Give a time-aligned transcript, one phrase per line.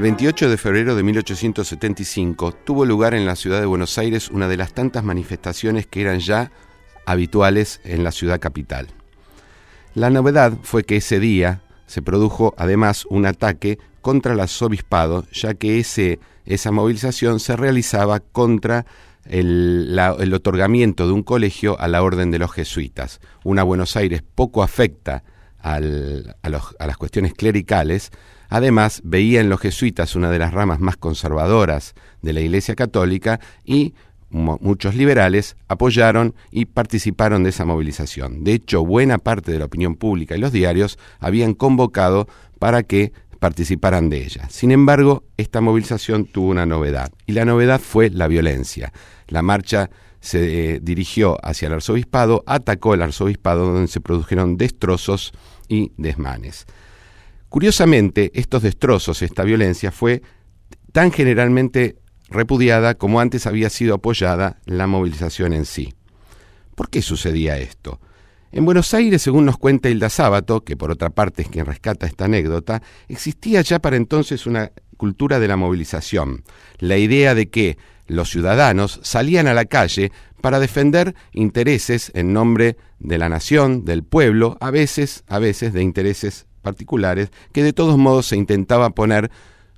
[0.00, 4.48] El 28 de febrero de 1875 tuvo lugar en la ciudad de Buenos Aires una
[4.48, 6.52] de las tantas manifestaciones que eran ya
[7.04, 8.86] habituales en la ciudad capital.
[9.94, 15.52] La novedad fue que ese día se produjo además un ataque contra el arzobispado, ya
[15.52, 18.86] que ese, esa movilización se realizaba contra
[19.26, 20.00] el,
[20.32, 23.20] otorgamiento de un colegio a la orden de los jesuitas.
[23.44, 25.24] Una Buenos Aires poco afecta
[25.60, 28.10] a las cuestiones clericales,
[28.50, 33.40] además veía en los jesuitas una de las ramas más conservadoras de la Iglesia Católica
[33.64, 33.94] y
[34.28, 38.44] muchos liberales apoyaron y participaron de esa movilización.
[38.44, 42.28] De hecho, buena parte de la opinión pública y los diarios habían convocado
[42.58, 44.48] para que participaran de ella.
[44.50, 48.92] Sin embargo, esta movilización tuvo una novedad, y la novedad fue la violencia.
[49.28, 49.90] La marcha
[50.20, 55.32] se eh, dirigió hacia el arzobispado, atacó el arzobispado donde se produjeron destrozos
[55.68, 56.66] y desmanes.
[57.50, 60.22] Curiosamente, estos destrozos, esta violencia fue
[60.92, 61.96] tan generalmente
[62.28, 65.92] repudiada como antes había sido apoyada la movilización en sí.
[66.76, 68.00] ¿Por qué sucedía esto?
[68.52, 72.06] En Buenos Aires, según nos cuenta Hilda Sábato, que por otra parte es quien rescata
[72.06, 76.44] esta anécdota, existía ya para entonces una cultura de la movilización,
[76.78, 82.76] la idea de que los ciudadanos salían a la calle para defender intereses en nombre
[83.00, 87.98] de la nación, del pueblo, a veces, a veces de intereses particulares, que de todos
[87.98, 89.30] modos se intentaba poner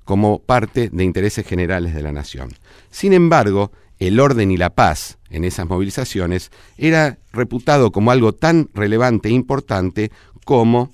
[0.03, 2.49] como parte de intereses generales de la nación.
[2.91, 8.69] Sin embargo, el orden y la paz en esas movilizaciones era reputado como algo tan
[8.73, 10.11] relevante e importante
[10.45, 10.91] como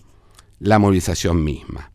[0.59, 1.91] la movilización misma.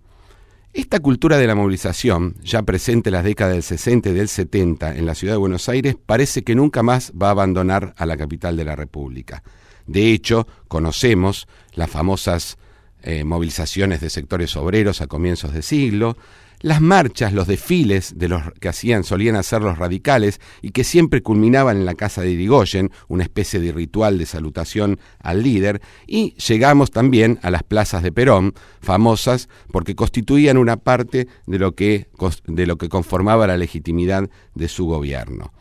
[0.73, 4.97] Esta cultura de la movilización, ya presente en las décadas del 60 y del 70
[4.97, 8.17] en la ciudad de Buenos Aires, parece que nunca más va a abandonar a la
[8.17, 9.45] capital de la República.
[9.87, 12.59] De hecho, conocemos las famosas
[13.07, 16.17] eh, movilizaciones de sectores obreros a comienzos de siglo,
[16.61, 21.23] las marchas, los desfiles de los que hacían, solían hacer los radicales y que siempre
[21.23, 26.35] culminaban en la casa de Irigoyen, una especie de ritual de salutación al líder, y
[26.37, 32.09] llegamos también a las plazas de Perón, famosas porque constituían una parte de lo que,
[32.47, 35.53] de lo que conformaba la legitimidad de su gobierno.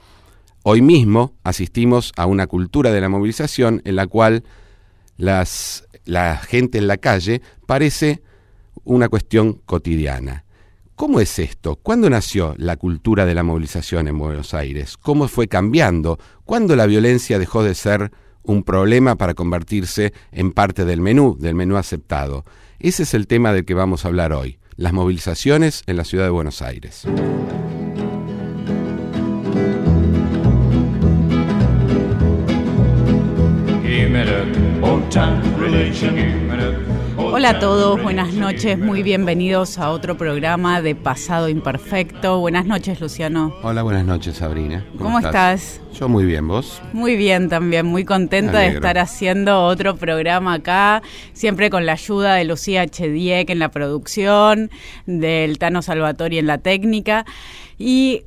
[0.63, 4.45] Hoy mismo asistimos a una cultura de la movilización en la cual
[5.17, 8.21] las, la gente en la calle parece
[8.83, 10.45] una cuestión cotidiana.
[10.95, 11.75] ¿Cómo es esto?
[11.75, 14.95] ¿Cuándo nació la cultura de la movilización en Buenos Aires?
[14.95, 16.19] ¿Cómo fue cambiando?
[16.45, 18.11] ¿Cuándo la violencia dejó de ser
[18.43, 22.45] un problema para convertirse en parte del menú, del menú aceptado?
[22.79, 26.25] Ese es el tema del que vamos a hablar hoy, las movilizaciones en la ciudad
[26.25, 27.07] de Buenos Aires.
[37.17, 42.39] Hola a todos, buenas noches, muy bienvenidos a otro programa de Pasado Imperfecto.
[42.39, 43.55] Buenas noches, Luciano.
[43.63, 44.85] Hola, buenas noches, Sabrina.
[44.97, 45.81] ¿Cómo, estás?
[45.93, 46.81] Yo muy bien, ¿vos?
[46.93, 51.01] Muy bien también, muy contenta de estar haciendo otro programa acá,
[51.33, 54.69] siempre con la ayuda de Lucía Chediek en la producción,
[55.05, 57.25] del Tano Salvatori en la técnica.
[57.77, 58.23] Y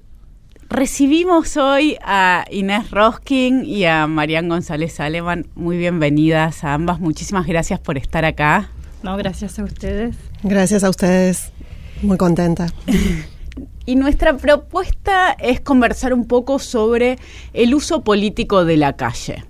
[0.68, 5.46] Recibimos hoy a Inés Roskin y a Marian González Aleman.
[5.54, 6.98] Muy bienvenidas a ambas.
[6.98, 8.70] Muchísimas gracias por estar acá.
[9.04, 10.16] No, gracias a ustedes.
[10.42, 11.52] Gracias a ustedes.
[12.02, 12.66] Muy contenta.
[13.88, 17.20] Y nuestra propuesta es conversar un poco sobre
[17.52, 19.44] el uso político de la calle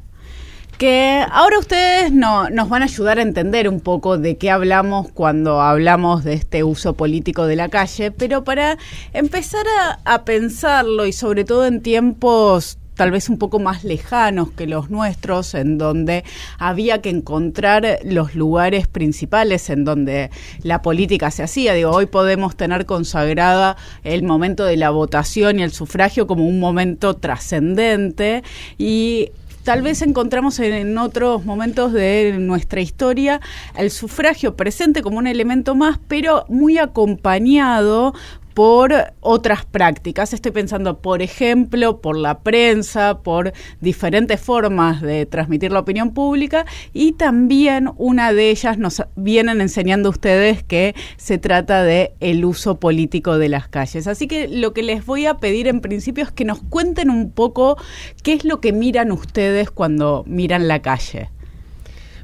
[0.78, 5.10] que ahora ustedes no, nos van a ayudar a entender un poco de qué hablamos
[5.12, 8.76] cuando hablamos de este uso político de la calle, pero para
[9.12, 9.64] empezar
[10.04, 14.88] a, pensarlo y sobre todo en tiempos tal vez un poco más lejanos que los
[14.88, 16.24] nuestros, en donde
[16.58, 20.30] había que encontrar los lugares principales en donde
[20.62, 21.74] la política se hacía.
[21.74, 26.58] Digo, hoy podemos tener consagrada el momento de la votación y el sufragio como un
[26.58, 28.42] momento trascendente
[28.78, 29.30] y
[29.66, 33.40] tal vez encontramos en, otros momentos de nuestra historia
[33.76, 38.14] el sufragio presente como un elemento más, pero muy acompañado
[38.56, 40.32] por otras prácticas.
[40.32, 46.64] Estoy pensando, por ejemplo, por la prensa, por diferentes formas de transmitir la opinión pública
[46.94, 52.80] y también una de ellas nos vienen enseñando ustedes que se trata de el uso
[52.80, 54.06] político de las calles.
[54.06, 57.32] Así que lo que les voy a pedir en principio es que nos cuenten un
[57.32, 57.76] poco
[58.22, 61.28] qué es lo que miran ustedes cuando miran la calle.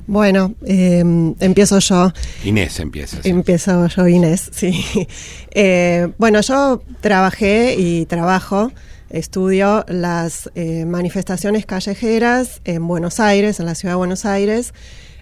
[0.06, 2.12] Bueno, em, empiezo yo.
[2.44, 3.18] Inés empieza.
[3.24, 4.84] Empiezo yo, Inés, sí.
[5.54, 8.72] Eh, bueno, yo trabajé y trabajo,
[9.10, 14.72] estudio las eh, manifestaciones callejeras en Buenos Aires, en la ciudad de Buenos Aires,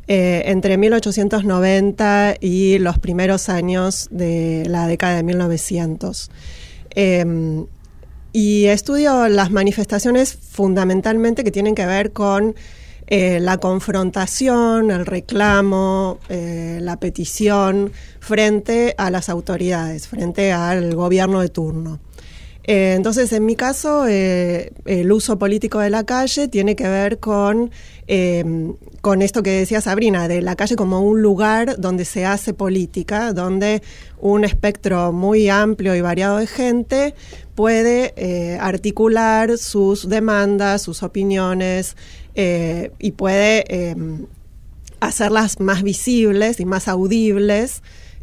[0.06, 6.30] eh, entre 1890 y los primeros años de la década de 1900.
[6.90, 7.66] Em,
[8.32, 12.54] y estudio las manifestaciones fundamentalmente que tienen que ver con
[13.12, 17.90] eh, la confrontación, el reclamo, eh, la petición
[18.20, 21.98] frente a las autoridades, frente al gobierno de turno.
[22.62, 27.72] Eh, entonces, en mi caso, el uso político de la calle tiene que ver con,
[29.00, 33.32] con esto que decía Sabrina, de la calle como un lugar donde se hace política,
[33.32, 33.82] donde
[34.20, 37.14] un espectro muy amplio y variado de gente
[37.56, 38.14] puede
[38.60, 41.96] articular sus demandas, sus opiniones,
[42.34, 43.96] eh, y puede eh,
[45.00, 47.82] hacerlas más visibles y más audibles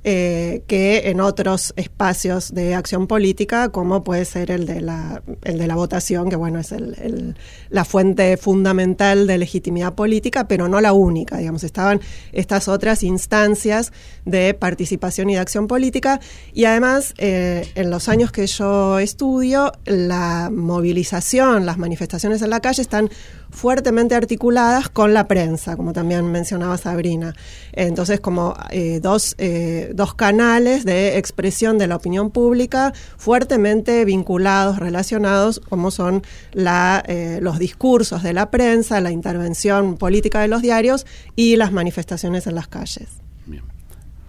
[0.09, 5.57] eh, que en otros espacios de acción política, como puede ser el de la, el
[5.57, 7.35] de la votación, que bueno, es el,
[7.69, 11.99] la fuente fundamental de legitimidad política, pero no la única, digamos, estaban
[12.31, 13.91] estas otras instancias
[14.23, 16.21] de participación y de acción política,
[16.53, 22.61] y además, eh, en los años que yo estudio, la movilización, las manifestaciones en la
[22.61, 23.09] calle están
[23.57, 27.33] fuertemente articuladas con la prensa, como también mencionaba Sabrina.
[27.73, 34.77] Entonces, como eh, dos, eh, dos canales de expresión de la opinión pública fuertemente vinculados,
[34.77, 36.21] relacionados, como son
[36.53, 41.71] la, eh, los discursos de la prensa, la intervención política de los diarios y las
[41.71, 43.26] manifestaciones en las calles.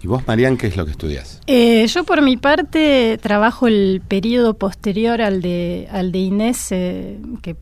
[0.00, 1.40] ¿Y vos, Marian, qué es lo que estudias?
[1.48, 7.18] Eh, yo, por mi parte, trabajo el periodo posterior al de, al de Inés, eh,
[7.42, 7.56] que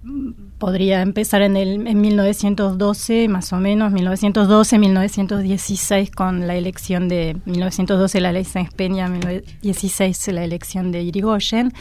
[0.59, 7.38] podría empezar en, el, en 1912, más o menos, 1912, 1916, con la elección de
[7.47, 11.73] 1912 la ley Sáenz Peña, 1916 la elección de Irigoyen.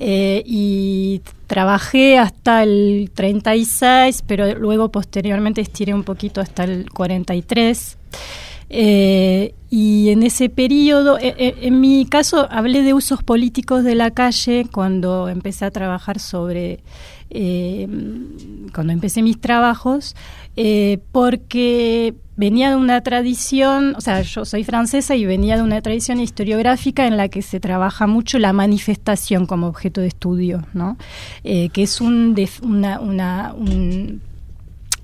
[0.00, 7.98] Eh, y trabajé hasta el 36, pero luego posteriormente estiré un poquito hasta el 43.
[8.70, 13.94] Eh, y en ese periodo, eh, eh, en mi caso, hablé de usos políticos de
[13.94, 16.80] la calle cuando empecé a trabajar sobre,
[18.72, 20.16] cuando empecé mis trabajos,
[21.12, 26.20] porque venía de una tradición, o sea, yo soy francesa y venía de una tradición
[26.20, 30.96] historiográfica en la que se trabaja mucho la manifestación como objeto de estudio, ¿no?
[31.42, 34.22] que es un, una, una, un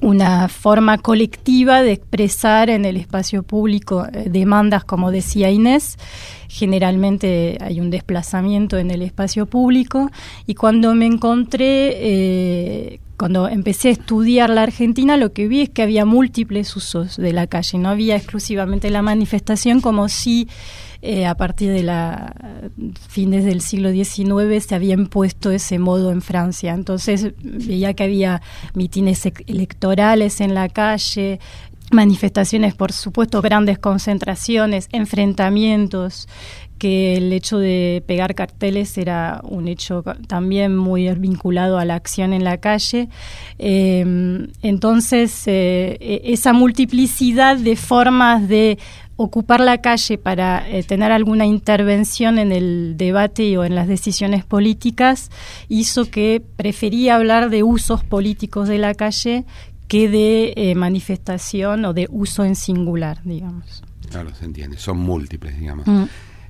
[0.04, 5.96] una forma colectiva de expresar en el espacio público eh, demandas, como decía Inés.
[6.48, 10.10] Generalmente hay un desplazamiento en el espacio público
[10.46, 15.70] y cuando me encontré, eh, cuando empecé a estudiar la Argentina, lo que vi es
[15.70, 20.48] que había múltiples usos de la calle, no había exclusivamente la manifestación como si
[21.06, 22.34] eh, a partir de la
[23.08, 26.72] fines del siglo XIX se había impuesto ese modo en Francia.
[26.72, 28.40] Entonces veía que había
[28.72, 31.40] mitines electorales en la calle,
[31.90, 36.26] manifestaciones, por supuesto, grandes concentraciones, enfrentamientos,
[36.78, 42.32] que el hecho de pegar carteles era un hecho también muy vinculado a la acción
[42.32, 43.08] en la calle.
[43.58, 48.78] Eh, entonces, eh, e-, esa multiplicidad de formas de
[49.16, 54.44] ocupar la calle para eh, tener alguna intervención en el debate o en las decisiones
[54.44, 55.30] políticas
[55.68, 59.44] hizo que prefería hablar de usos políticos de la calle
[59.88, 63.82] que de eh, manifestación o de uso en singular, digamos.
[64.10, 65.86] Claro, se entiende, son múltiples, digamos.
[65.86, 66.04] Mm.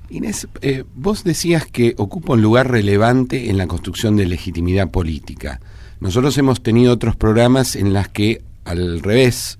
[0.09, 5.59] Inés, eh, vos decías que ocupa un lugar relevante en la construcción de legitimidad política.
[5.99, 9.57] Nosotros hemos tenido otros programas en las que, al revés,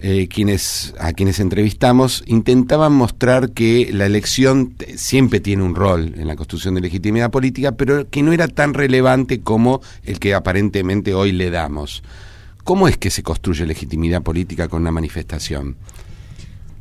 [0.00, 6.28] eh, quienes, a quienes entrevistamos intentaban mostrar que la elección siempre tiene un rol en
[6.28, 11.14] la construcción de legitimidad política, pero que no era tan relevante como el que aparentemente
[11.14, 12.04] hoy le damos.
[12.62, 15.76] ¿Cómo es que se construye legitimidad política con una manifestación?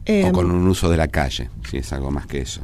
[0.08, 2.62] o con em, un uso de la calle, si es algo más que eso.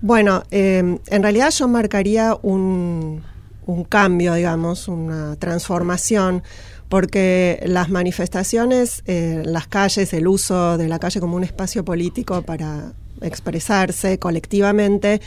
[0.00, 3.22] Bueno, em, en realidad yo marcaría un,
[3.66, 6.42] un cambio, digamos, una transformación
[6.88, 12.42] porque las manifestaciones, eh, las calles, el uso de la calle como un espacio político
[12.42, 15.20] para expresarse colectivamente,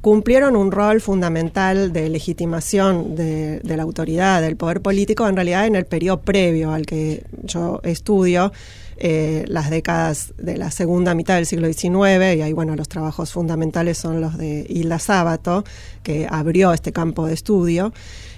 [0.00, 5.74] cumplieron un rol fundamental de legitimación de, la autoridad, del poder político, en realidad en
[5.74, 8.52] el periodo previo al que yo estudio,
[8.98, 13.32] eh, las décadas de la segunda mitad del siglo XIX, y ahí, bueno, los trabajos
[13.32, 15.64] fundamentales son los de Hilda Sábato,
[16.04, 17.92] que abrió este campo de estudio.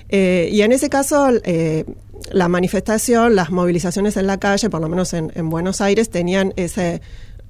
[0.09, 1.85] Eh, y en ese caso, eh,
[2.33, 7.01] la manifestación, las movilizaciones en la calle, por lo menos en, Buenos Aires, tenían ese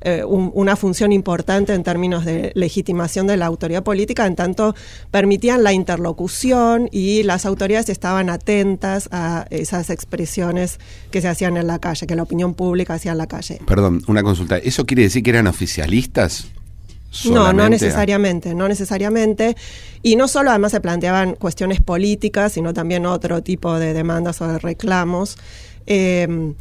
[0.00, 4.76] eh, una función importante en términos de legitimación de la autoridad política, en tanto
[5.10, 10.78] permitían la interlocución y las autoridades estaban atentas a esas expresiones
[11.10, 13.60] que se hacían en la calle, que la opinión pública hacía en la calle.
[13.66, 14.58] Perdón, una consulta.
[14.58, 16.48] ¿Eso quiere decir que eran oficialistas?
[17.30, 19.56] No, no necesariamente, no necesariamente.
[20.02, 24.48] Y no solo además se planteaban cuestiones políticas, sino también otro tipo de demandas o
[24.48, 25.36] de reclamos.
[25.86, 26.54] Eh,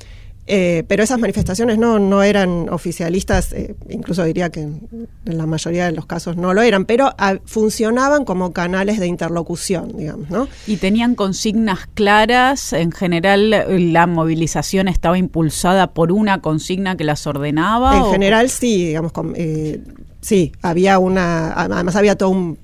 [0.49, 5.87] eh, pero esas manifestaciones no, no eran oficialistas, eh, incluso diría que en la mayoría
[5.87, 10.47] de los casos no lo eran, pero ah, funcionaban como canales de interlocución, digamos, ¿no?
[10.65, 17.27] Y tenían consignas claras, en general la movilización estaba impulsada por una consigna que las
[17.27, 17.97] ordenaba.
[17.97, 19.81] En general sí, digamos, eh,
[20.19, 22.57] Sí, había una, además había todo un,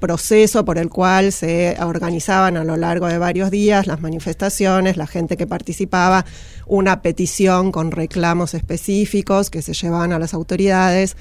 [0.00, 5.06] proceso por el cual se organizaban a lo largo de varios días las manifestaciones, la
[5.06, 6.24] gente que participaba,
[6.66, 11.16] una petición con reclamos específicos que se llevaban a las autoridades.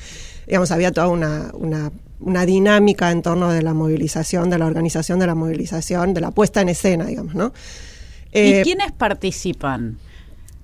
[0.47, 5.27] Digamos, había toda una, una, dinámica en torno de la movilización, de la organización de
[5.27, 7.53] la movilización, de la puesta en escena, digamos, ¿no?
[8.33, 9.99] ¿Y eh, quiénes participan?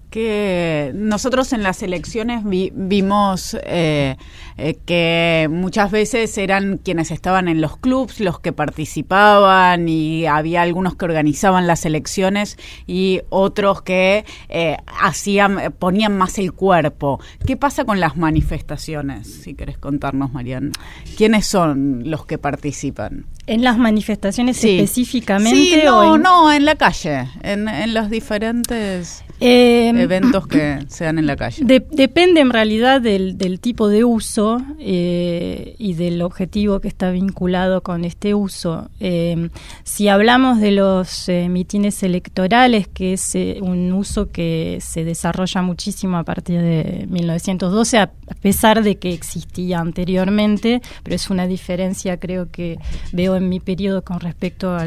[0.09, 4.15] Que nosotros en las elecciones vimos eh,
[4.57, 10.61] eh, que muchas veces eran quienes estaban en los clubs los que participaban y había
[10.61, 17.19] algunos que organizaban las elecciones y otros que eh, hacían ponían más el cuerpo.
[17.45, 19.41] ¿Qué pasa con las manifestaciones?
[19.43, 20.71] Si querés contarnos, Mariana.
[21.17, 23.25] ¿Quiénes son los que participan?
[23.47, 25.57] ¿En las manifestaciones específicamente?
[25.57, 29.23] Sí, no, no, en la calle, en, en los diferentes...
[29.39, 31.63] Eh, eventos que sean en la calle.
[31.63, 38.03] depende en realidad del, tipo de uso eh, y del objetivo que está vinculado con
[38.03, 38.89] este uso.
[38.99, 39.49] Eh,
[39.83, 46.23] si hablamos de los mitines electorales, que es un uso que se desarrolla muchísimo a
[46.23, 48.11] partir de 1912, a
[48.41, 52.79] pesar de que existía anteriormente, pero es una diferencia creo que
[53.11, 54.85] veo en mi periodo con respecto a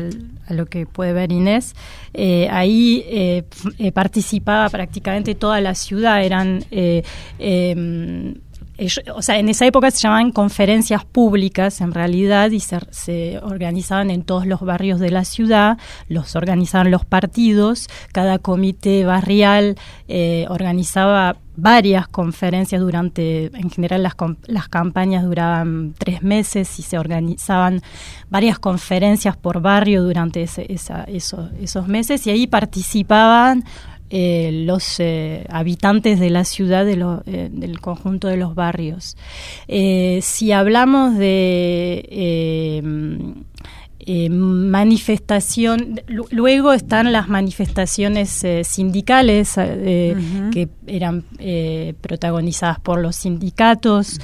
[0.51, 1.75] lo que puede ver Inés,
[2.51, 3.45] ahí
[3.95, 6.65] participé prácticamente toda la ciudad, eran...
[8.81, 14.11] Eh, o sea, en esa época se llamaban conferencias públicas en realidad y se, organizaban
[14.11, 15.77] en todos los barrios de la ciudad,
[16.09, 19.77] los organizaban los partidos, cada comité barrial
[20.09, 24.15] eh, organizaba varias conferencias durante, en general las,
[24.47, 27.83] las campañas duraban tres meses y se organizaban
[28.31, 33.65] varias conferencias por barrio durante esos meses y ahí participaban
[34.13, 36.95] eh, los eh, habitantes de la ciudad, de
[37.27, 39.17] eh, del conjunto de los barrios.
[39.69, 42.83] si hablamos de
[44.31, 51.25] manifestación, luego están las manifestaciones sindicales que eran
[52.01, 54.19] protagonizadas por los sindicatos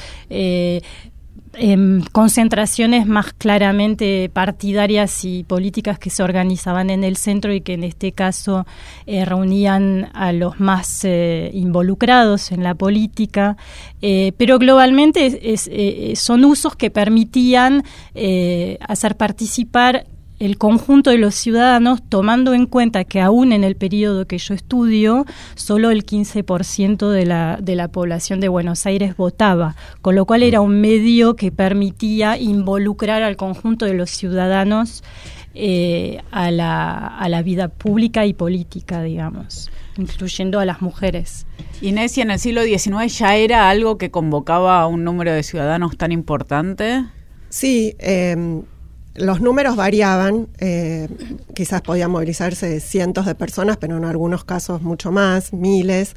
[1.59, 7.75] eh, concentraciones más claramente partidarias y políticas que se organizaban en el centro y que
[7.75, 8.67] en este caso
[9.07, 13.57] eh, reunían a los más eh, involucrados en la política,
[14.03, 15.57] eh, pero globalmente
[16.17, 17.83] son usos que permitían
[18.81, 20.07] hacer participar
[20.39, 24.55] el conjunto de los ciudadanos, tomando en cuenta que aún en el periodo que yo
[24.55, 25.25] estudio,
[25.55, 30.43] solo el 15% de la, de la población de Buenos Aires votaba, con lo cual
[30.43, 35.03] era un medio que permitía involucrar al conjunto de los ciudadanos
[35.55, 41.47] eh, a, la, a la vida pública y política, digamos, incluyendo a las mujeres.
[41.81, 45.43] Inés, ¿y en el siglo XIX ya era algo que convocaba a un número de
[45.43, 47.07] ciudadanos tan importante?
[47.49, 48.63] Sí, eh,
[49.17, 51.09] los números variaban, eh,
[51.55, 56.15] quizás podían movilizarse cientos de personas, pero en algunos casos mucho más, miles.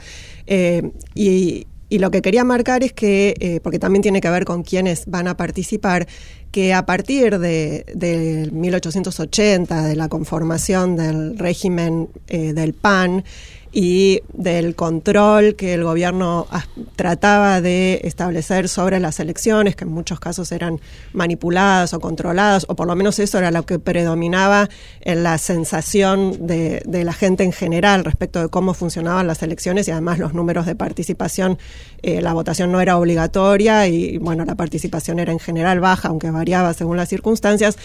[0.47, 4.61] Eh, y, lo que quería marcar es que, eh, porque también tiene que ver con
[4.61, 6.07] quiénes van a participar,
[6.51, 13.23] que a partir de, de 1880, de la conformación del régimen del PAN,
[13.71, 16.47] y del control que el gobierno
[16.95, 20.79] trataba de establecer sobre las elecciones, que en muchos casos eran
[21.13, 24.69] manipuladas o controladas, o por lo menos eso era lo que predominaba
[25.01, 29.91] en la sensación de, la gente en general respecto de cómo funcionaban las elecciones y
[29.91, 31.57] además los números de participación,
[32.01, 36.31] eh, la votación no era obligatoria y bueno, la participación era en general baja, aunque
[36.31, 37.77] variaba según las circunstancias.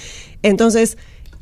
[0.43, 0.97] Entonces,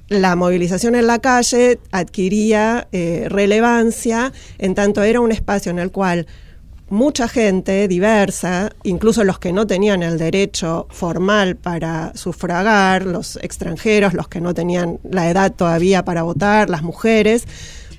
[0.09, 5.90] la movilización en la calle adquiría eh, relevancia en tanto era un espacio en el
[5.90, 6.26] cual
[6.92, 14.12] mucha gente diversa, incluso los que no tenían el derecho formal para sufragar, los extranjeros,
[14.12, 17.49] los que no tenían la edad todavía para votar, las mujeres,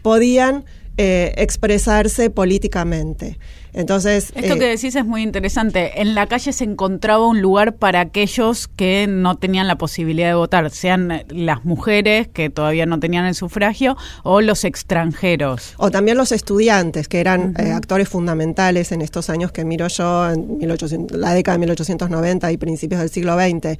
[0.03, 0.65] podían
[0.97, 3.39] eh, expresarse políticamente.
[3.73, 5.99] Entonces, esto que decís es muy interesante.
[6.01, 10.35] En la calle se encontraba un lugar para aquellos que no tenían la posibilidad de
[10.35, 15.73] votar, sean las mujeres que todavía no tenían el sufragio o los extranjeros.
[15.77, 20.59] O también los estudiantes, que eran actores fundamentales en estos años que miro yo, en
[20.59, 23.79] 1800, la década de 1890 y principios del siglo XX,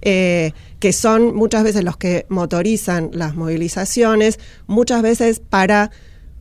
[0.00, 5.90] que son muchas veces los que motorizan las movilizaciones, muchas veces para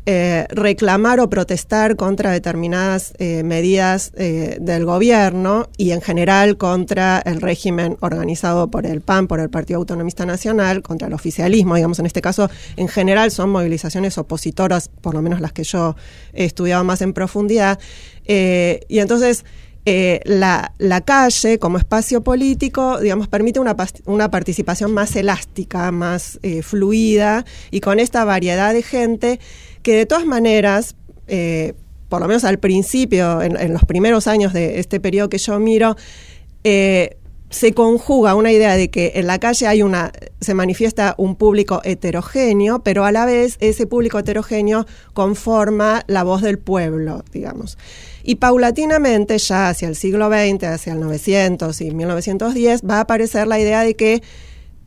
[0.06, 7.20] eh, reclamar o protestar contra determinadas eh, medidas eh, del gobierno y en general contra
[7.20, 12.00] el régimen organizado por el PAN, por el Partido Autonomista Nacional, contra el oficialismo, digamos,
[12.00, 15.96] en este caso, en general son movilizaciones opositoras, por lo menos las que yo
[16.34, 17.80] he estudiado más en profundidad.
[18.26, 19.46] y entonces,
[19.86, 23.76] la, la, calle como espacio político, digamos, permite una,
[24.06, 29.40] una participación más elástica, más fluida y con esta variedad de gente
[29.84, 30.96] que de todas maneras,
[31.28, 31.74] eh,
[32.10, 35.96] por lo menos al principio, en, los primeros años de este periodo que yo miro,
[36.64, 37.18] eh,
[37.50, 40.12] se conjuga una idea de que en la calle hay una,
[40.42, 46.42] se manifiesta un público heterogéneo, pero a la vez ese público heterogéneo conforma la voz
[46.42, 47.78] del pueblo, digamos.
[48.24, 53.48] Y paulatinamente, ya hacia el siglo XX, hacia el 900 y 1910, va a aparecer
[53.48, 54.24] la idea de que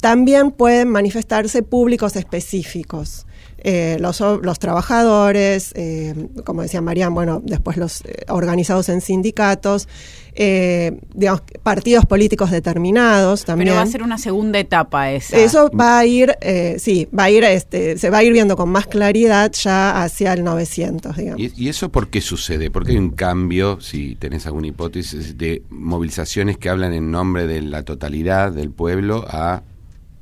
[0.01, 3.27] también pueden manifestarse públicos específicos.
[3.69, 9.89] Eh, los, los, trabajadores, eh, como decía Marian, bueno, después los eh, organizados en sindicatos,
[10.37, 13.71] digamos, partidos políticos determinados también.
[13.71, 15.37] Pero va a ser una segunda etapa esa.
[15.37, 16.37] Eso va a ir,
[16.79, 20.35] sí, va a ir, este, se va a ir viendo con más claridad ya hacia
[20.35, 21.41] el 900, digamos.
[21.41, 22.71] ¿Y, ¿Y, eso por qué sucede?
[22.71, 27.49] ¿Por qué hay un cambio, si tenés alguna hipótesis, de movilizaciones que hablan en nombre
[27.49, 29.65] de la totalidad del pueblo a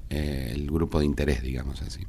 [0.09, 2.07] el grupo de interés, digamos así?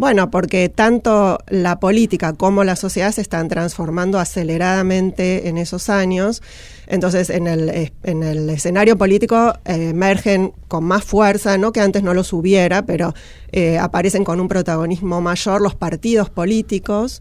[0.00, 6.40] Bueno, porque tanto la política como la sociedad se están transformando aceleradamente en esos años.
[6.86, 11.82] Entonces, en el, eh, en el escenario político eh, emergen con más fuerza, no que
[11.82, 13.12] antes no los hubiera, pero
[13.52, 17.20] eh, aparecen con un protagonismo mayor los partidos políticos.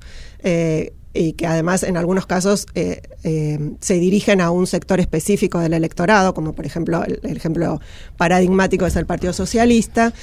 [1.12, 6.54] y que además en algunos casos se dirigen a un sector específico del electorado, como
[6.54, 7.82] por ejemplo el ejemplo
[8.16, 10.13] paradigmático es el Partido Socialista.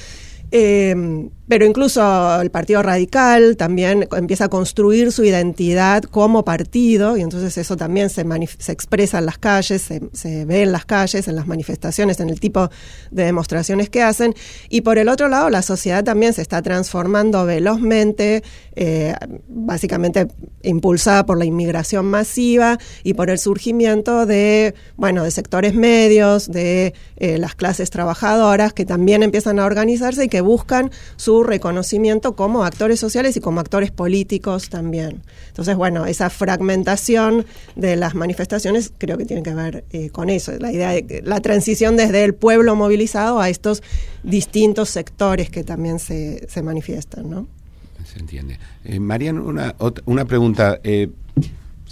[0.51, 7.21] Eh, pero incluso el Partido Radical también empieza a construir su identidad como partido y
[7.21, 8.25] entonces eso también se,
[8.59, 9.81] se expresa en las calles,
[10.11, 12.69] se, ve en las calles, en las manifestaciones, en el tipo
[13.11, 14.33] de demostraciones que hacen.
[14.69, 18.43] Y por el otro lado, la sociedad también se está transformando velozmente,
[18.75, 19.15] eh,
[19.47, 20.27] básicamente
[20.63, 26.93] impulsada por la inmigración masiva y por el surgimiento de, bueno, de sectores medios, de
[27.15, 32.63] eh, las clases trabajadoras que también empiezan a organizarse y que buscan su reconocimiento como
[32.63, 35.21] actores sociales y como actores políticos también.
[35.47, 37.45] Entonces, bueno, esa fragmentación
[37.75, 41.41] de las manifestaciones creo que tiene que ver eh, con eso, la idea de la
[41.41, 43.83] transición desde el pueblo movilizado a estos
[44.23, 47.47] distintos sectores que también se, se manifiestan, ¿no?
[48.05, 48.57] Se entiende.
[48.85, 50.79] Eh, Marian, una, una pregunta.
[50.83, 51.09] Eh,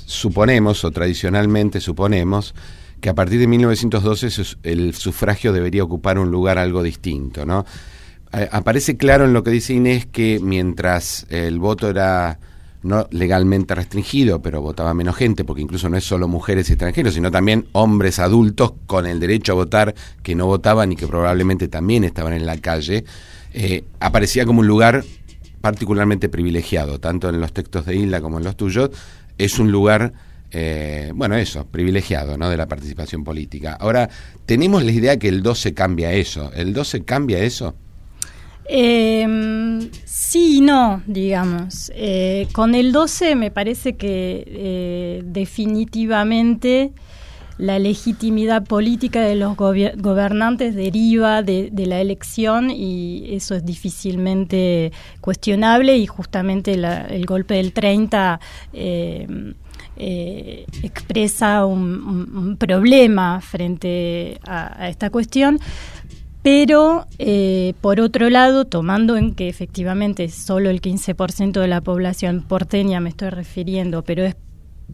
[0.05, 2.53] suponemos, o tradicionalmente suponemos,
[3.01, 7.65] que a partir de 1912 el sufragio debería ocupar un lugar algo distinto, ¿no?
[8.51, 12.37] Aparece claro en lo que dice Inés que mientras el voto era
[12.85, 17.15] no legalmente restringido, pero votaba menos gente, porque incluso no es solo mujeres y extranjeros,
[17.15, 21.67] sino también hombres adultos con el derecho a votar que no votaban y que probablemente
[21.67, 23.03] también estaban en la calle,
[23.53, 25.03] eh, aparecía como un lugar
[25.61, 28.91] particularmente privilegiado, tanto en los textos de Isla como en los tuyos,
[29.39, 30.13] es un lugar,
[30.51, 32.51] eh, bueno, eso, privilegiado, ¿no?
[32.51, 33.77] De la participación política.
[33.79, 34.09] Ahora,
[34.45, 36.51] tenemos la idea que el 12 cambia eso.
[36.53, 37.73] ¿El 12 cambia eso?
[38.67, 41.91] Eh, sí y no, digamos.
[41.95, 46.91] Eh, con el 12 me parece que eh, definitivamente
[47.57, 55.95] la legitimidad política de los gobernantes deriva de, la elección y eso es difícilmente cuestionable
[55.97, 58.41] y justamente el golpe del 30
[59.97, 65.59] eh, expresa un, problema frente a esta cuestión.
[66.45, 72.43] Pero, eh, por otro lado, tomando en que efectivamente solo el 15% de la población
[72.47, 74.35] porteña me estoy refiriendo, pero es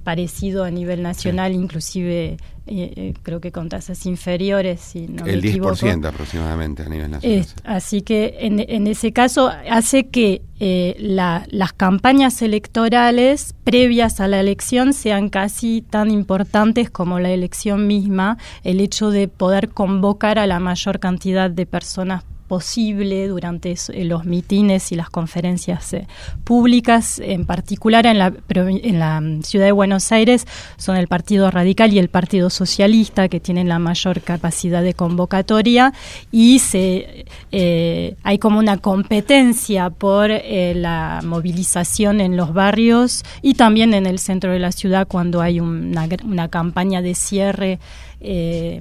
[0.04, 5.42] parecido a nivel nacional, inclusive eh, eh, creo que con tasas inferiores, si no El
[5.42, 5.76] me equivoco.
[5.76, 7.46] 10% aproximadamente a nivel nacional.
[7.64, 14.94] así que en, ese caso hace que eh, las campañas electorales previas a la elección
[14.94, 20.60] sean casi tan importantes como la elección misma, el hecho de poder convocar a la
[20.60, 25.96] mayor cantidad de personas posible durante los mitines y las conferencias
[26.44, 31.50] públicas, en particular en la, en la mm, ciudad de Buenos Aires, son el Partido
[31.50, 35.94] Radical y el Partido Socialista que tienen la mayor capacidad de convocatoria
[36.30, 37.24] y se,
[38.22, 44.52] hay como una competencia por la movilización en los barrios y también en el centro
[44.52, 47.80] de la ciudad cuando hay una campaña de cierre
[48.24, 48.80] eh,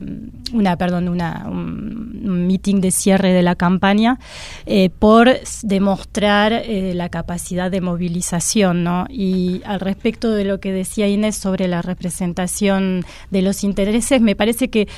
[0.52, 2.10] una, perdón, una, un,
[2.46, 4.18] meeting de cierre de la campaña
[4.66, 5.30] eh, por
[5.62, 9.06] demostrar eh, la capacidad de movilización, ¿no?
[9.08, 14.36] Y al respecto de lo que decía Inés sobre la representación de los intereses, me
[14.36, 14.88] parece que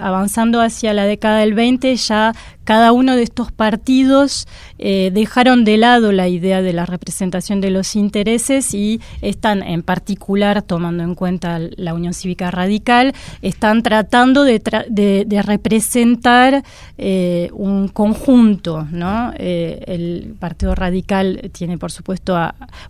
[0.00, 4.46] avanzando hacia la década del 20 ya cada uno de estos partidos
[4.78, 10.62] dejaron de lado la idea de la representación de los intereses y están en particular
[10.62, 16.62] tomando en cuenta la Unión Cívica Radical, están tratando de, de, representar
[16.98, 19.32] eh, un conjunto, ¿no?
[19.36, 22.38] Eh, el Partido Radical tiene, por supuesto,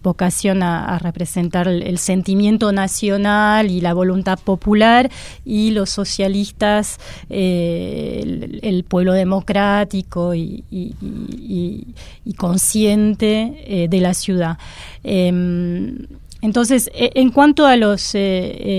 [0.03, 5.11] vocación a, representar el, sentimiento nacional y la voluntad popular,
[5.44, 6.98] y los socialistas,
[7.29, 14.59] eh, el, pueblo democrático y, y consciente de la ciudad.
[16.42, 18.20] Entonces, e, en cuanto a los eh,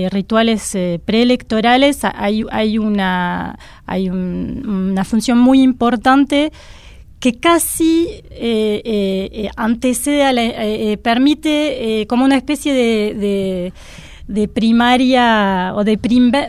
[0.04, 6.52] eh, rituales eh, preelectorales, hay, hay, una, hay una función muy importante
[7.20, 8.08] que casi
[9.54, 13.72] antecede, a la, permite como una especie de
[14.52, 15.98] primaria o de,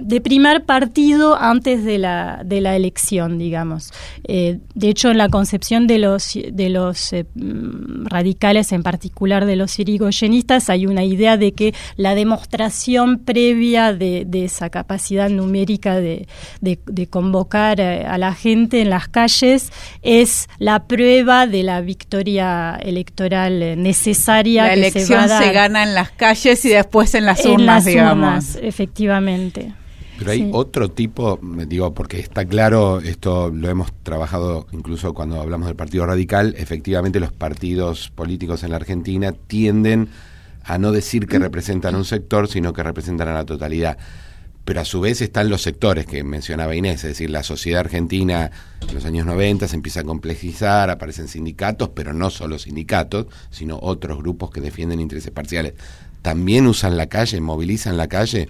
[0.01, 3.91] de primer partido antes de la, de la elección, digamos.
[4.27, 9.45] Eh, de hecho, en la concepción de los, de los eh, mm, radicales, en particular
[9.45, 15.95] de los irigoyenistas, hay una idea de que la demostración previa de, esa capacidad numérica
[15.95, 16.27] de,
[16.61, 22.77] de, convocar eh, a la gente en las calles es la prueba de la victoria
[22.81, 24.67] electoral necesaria.
[24.67, 29.73] La elección se, gana en las calles y después en las urnas las efectivamente.
[30.17, 35.67] Pero hay otro tipo, digo, porque está claro, esto lo hemos trabajado incluso cuando hablamos
[35.67, 40.09] del Partido Radical, efectivamente los partidos políticos en la Argentina tienden
[40.63, 43.97] a no decir que representan un sector, sino que representan a la totalidad.
[44.65, 48.49] Pero a su vez están los sectores que mencionaba Inés, es decir, la sociedad argentina
[48.87, 53.77] en los años 90 se empieza a complejizar, aparecen sindicatos, pero no solo sindicatos, sino
[53.81, 55.73] otros grupos que defienden intereses parciales
[56.23, 58.49] también usan la calle, movilizan la calle?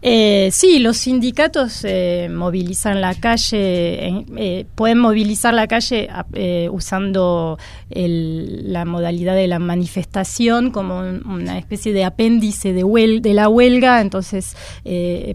[0.00, 7.58] Eh, sí, los sindicatos eh, movilizan la calle, eh, pueden movilizar la calle eh, usando
[7.90, 12.84] la modalidad de la manifestación como una especie de apéndice de,
[13.20, 14.54] de la huelga, entonces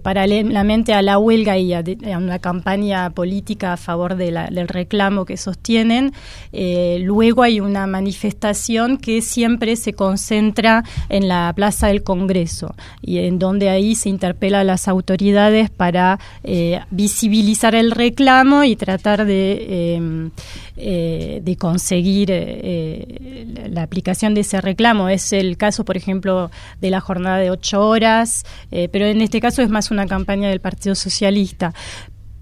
[0.03, 1.83] paralelamente a la huelga y a,
[2.15, 6.13] una campaña política a favor del reclamo que sostienen,
[6.51, 13.39] luego hay una manifestación que siempre se concentra en la Plaza del Congreso y en
[13.39, 19.95] donde ahí se interpela a las autoridades para eh, visibilizar el reclamo y tratar de,
[19.95, 20.31] em,
[20.77, 25.09] eh, de conseguir eh, la aplicación de ese reclamo.
[25.09, 29.61] Es el caso, por ejemplo, de la jornada de ocho horas, pero en este caso
[29.61, 31.73] es más una campaña del Partido Socialista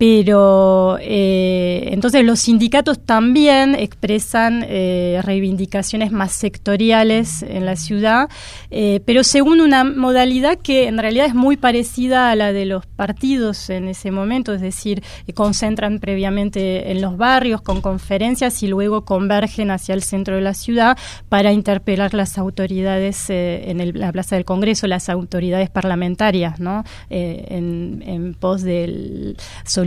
[0.01, 8.27] pero eh, entonces los sindicatos también expresan eh, reivindicaciones más sectoriales en la ciudad,
[8.71, 12.87] eh, pero según una modalidad que en realidad es muy parecida a la de los
[12.87, 15.03] partidos en ese momento, es decir,
[15.35, 20.55] concentran previamente en los barrios con conferencias y luego convergen hacia el centro de la
[20.55, 20.97] ciudad
[21.29, 26.83] para interpelar las autoridades en la Plaza del Congreso, las autoridades parlamentarias, ¿no?
[27.11, 29.37] en, pos del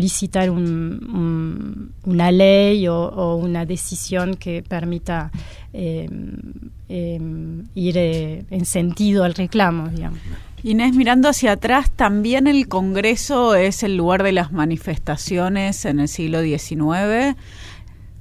[0.05, 5.31] solicitar una ley o, una decisión que permita
[5.73, 6.09] eh,
[6.91, 7.21] eh,
[7.75, 10.19] ir eh, en sentido al reclamo, digamos.
[10.63, 16.09] Inés, mirando hacia atrás, también el Congreso es el lugar de las manifestaciones en el
[16.09, 17.37] siglo XIX,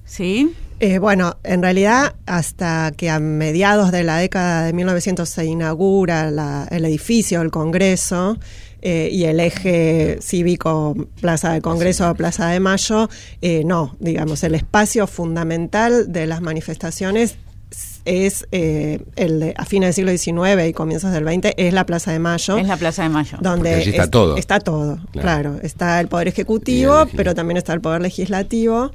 [0.06, 0.54] ¿sí?
[1.00, 6.84] bueno, en realidad, hasta que a mediados de la década de 1900 se inaugura el
[6.84, 8.38] edificio del Congreso,
[8.86, 13.10] eh, y el eje cívico Plaza de Congreso o Plaza de Mayo,
[13.42, 17.38] eh, no, digamos, el espacio fundamental de las manifestaciones
[18.04, 21.86] es eh, el de a fines del siglo XIX y comienzos del XX es la
[21.86, 22.58] Plaza de Mayo.
[22.58, 23.38] Es la Plaza de Mayo.
[23.40, 24.36] Donde está todo.
[24.36, 25.60] Está todo, claro.
[25.64, 28.92] Está el Poder Ejecutivo, pero también está el Poder Legislativo.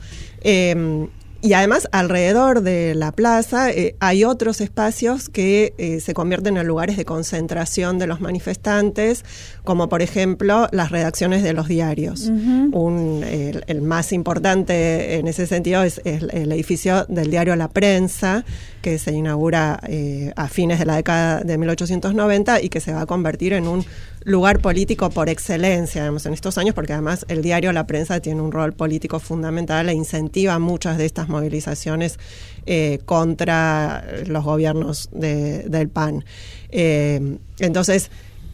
[1.41, 6.67] Y además, alrededor de la plaza eh, hay otros espacios que eh, se convierten en
[6.67, 9.25] lugares de concentración de los manifestantes,
[9.63, 12.29] como por ejemplo las redacciones de los diarios.
[12.29, 18.45] Un, el, más importante en ese sentido es, el edificio del diario La Prensa,
[18.83, 23.03] que se inaugura eh, a fines de la década de 1890 y que se va
[23.03, 23.85] a convertir en un
[24.25, 28.53] lugar político por excelencia en estos años, porque además el diario La Prensa tiene un
[28.53, 32.19] rol político fundamental e incentiva muchas de estas movilizaciones
[32.67, 36.25] eh, contra los gobiernos del PAN.
[36.71, 38.11] Eh, entonces,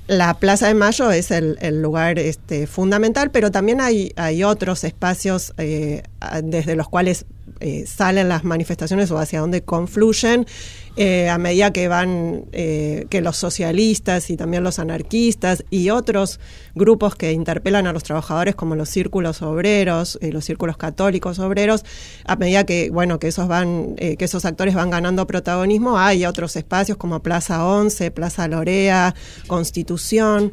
[0.07, 6.77] la Plaza de Mayo es el, lugar este, fundamental, pero también hay otros espacios desde
[6.77, 7.25] los cuales
[7.61, 10.47] eh, salen las manifestaciones o hacia dónde confluyen
[10.97, 16.41] eh, a medida que van, eh, que los socialistas y también los anarquistas y otros
[16.75, 21.85] grupos que interpelan a los trabajadores como los círculos obreros, los círculos católicos obreros,
[22.25, 26.55] a medida que, bueno, que esos van, que esos actores van ganando protagonismo, hay otros
[26.57, 29.15] espacios como Plaza 11, Plaza Lorea,
[29.47, 30.53] Constitución.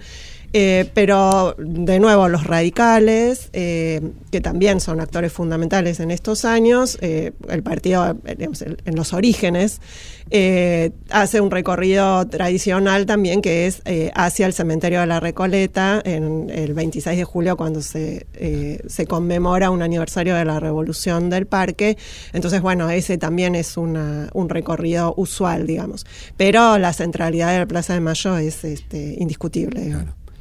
[0.54, 6.98] Eh, pero de nuevo, los radicales, eh, que también son actores fundamentales en estos años,
[7.02, 9.80] eh, el partido en los orígenes,
[11.10, 13.82] hace un recorrido tradicional también que es
[14.16, 18.28] hacia el cementerio de la Recoleta en el 26 de julio cuando se,
[18.88, 21.98] se conmemora un aniversario de la revolución del parque.
[22.32, 26.06] Entonces, bueno, ese también es una, un recorrido usual, digamos.
[26.38, 29.94] Pero la centralidad de la Plaza de Mayo es este, indiscutible.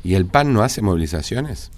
[0.02, 1.70] ¿Y el PAN no hace movilizaciones?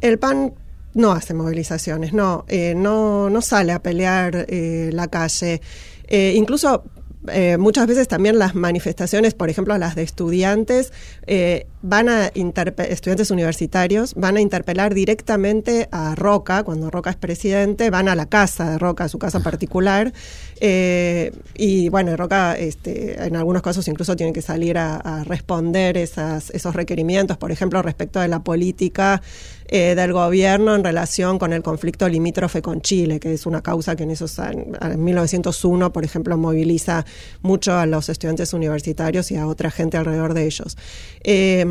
[0.00, 0.54] El PAN
[0.94, 5.60] no hace movilizaciones, no, eh, no, no sale a pelear eh, la calle.
[6.08, 6.84] Eh, incluso
[7.58, 10.90] muchas veces también las manifestaciones, por ejemplo las de estudiantes,
[11.82, 18.08] van a estudiantes universitarios van a interpelar directamente a Roca, cuando Roca es presidente, van
[18.08, 20.12] a la casa de Roca, a su casa particular,
[20.60, 26.74] eh, y bueno, Roca este, en algunos casos incluso tiene que salir a, responder esos
[26.74, 29.22] requerimientos, por ejemplo, respecto de la política
[29.68, 33.94] eh, del gobierno en relación con el conflicto limítrofe con Chile, que es una causa
[33.96, 37.04] que en esos en 1901, por ejemplo, moviliza
[37.42, 40.76] mucho a los estudiantes universitarios y a otra gente alrededor de ellos.
[41.22, 41.64] Eh,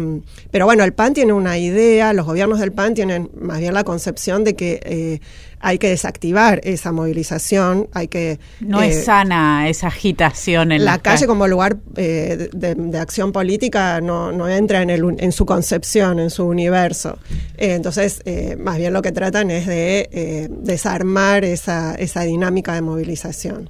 [0.51, 3.83] pero bueno, el PAN tiene una idea, los gobiernos del PAN tienen más bien la
[3.83, 5.19] concepción de que eh,
[5.59, 8.39] hay que desactivar esa movilización, hay que...
[8.59, 13.99] No es eh, sana esa agitación en la, calle como lugar eh, de, acción política
[14.01, 17.17] no, no entra en, el, en su concepción, en su universo.
[17.57, 18.21] entonces,
[18.57, 23.69] más bien lo que tratan es de desarmar esa, esa dinámica de movilización.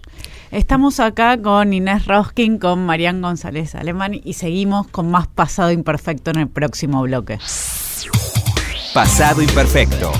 [0.51, 6.31] Estamos acá con Inés Roskin, con Marián González Alemán y seguimos con más Pasado Imperfecto
[6.31, 7.37] en el próximo bloque.
[8.91, 10.11] Pasado Imperfecto,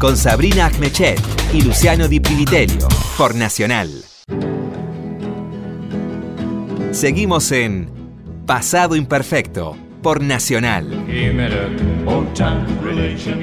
[0.00, 1.20] con Sabrina Agnechet
[1.52, 3.88] y Luciano Di Privitelio, por Nacional.
[6.90, 7.88] Seguimos en
[8.46, 10.88] Pasado Imperfecto por Nacional.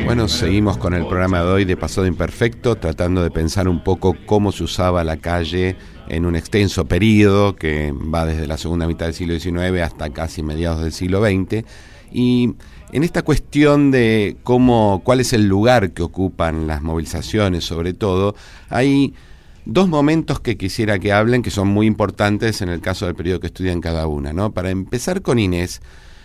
[0.04, 4.18] Bueno, seguimos con el programa de hoy de Pasado Imperfecto, tratando de pensar un poco
[4.26, 9.06] cómo se usaba la calle en un extenso periodo que va desde la segunda mitad
[9.06, 11.66] del siglo XIX hasta casi mediados del siglo XX.
[12.12, 12.54] Y
[12.92, 18.36] en esta cuestión de cómo, cuál es el lugar que ocupan las movilizaciones, sobre todo,
[18.70, 19.14] hay
[19.66, 23.40] dos momentos que quisiera que hablen que son muy importantes en el caso del periodo
[23.40, 24.32] que estudian cada una.
[24.32, 24.54] ¿no?
[24.54, 25.82] Para empezar con Inés,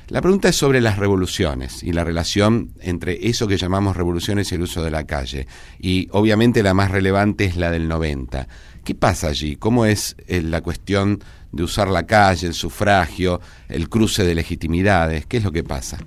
[0.08, 4.56] la pregunta es sobre las revoluciones y la relación entre eso que llamamos revoluciones y
[4.56, 5.46] el uso de la calle.
[5.78, 8.48] Y obviamente la más relevante es la del 90.
[8.90, 9.54] ¿Qué pasa allí?
[9.54, 11.22] ¿Cómo es eh, la cuestión
[11.52, 15.26] de usar la calle, el sufragio, el cruce de legitimidades?
[15.26, 15.98] ¿Qué es lo que pasa?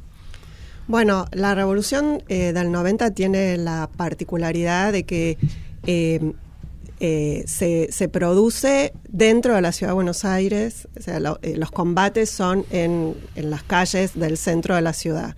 [0.90, 5.38] Bueno, la revolución eh, del 90 tiene la particularidad de que
[5.86, 6.34] eh,
[7.48, 13.16] se, produce dentro de la ciudad de Buenos Aires, o sea, los combates son en,
[13.36, 15.38] las calles del centro de la ciudad.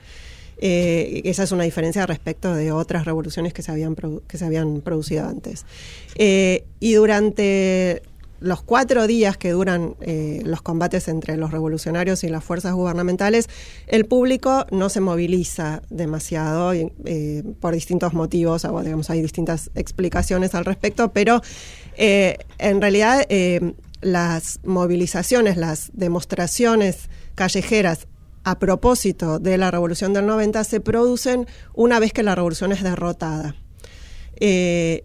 [0.57, 3.95] Eh, esa es una diferencia respecto de otras revoluciones que se habían,
[4.27, 5.65] que se habían producido antes.
[6.15, 8.01] Eh, y durante
[8.39, 13.49] los cuatro días que duran eh, los combates entre los revolucionarios y las fuerzas gubernamentales,
[13.87, 16.73] el público no se moviliza demasiado
[17.59, 21.41] por distintos motivos, o, digamos, hay distintas explicaciones al respecto, pero
[21.97, 23.25] en realidad
[24.01, 28.07] las movilizaciones, las demostraciones callejeras
[28.45, 32.83] a propósito de la revolución del 90 se producen una vez que la revolución es
[32.83, 33.55] derrotada.
[34.35, 35.03] Eh,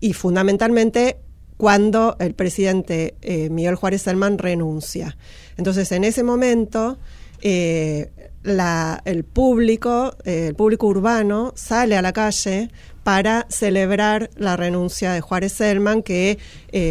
[0.00, 1.16] y fundamentalmente
[1.56, 5.16] cuando el presidente eh, Miguel Juárez Salman renuncia.
[5.56, 6.98] Entonces, en ese momento,
[7.40, 8.10] eh,
[8.42, 12.70] el público, el público urbano, sale a la calle
[13.02, 16.38] para celebrar la renuncia de Juárez Selman, que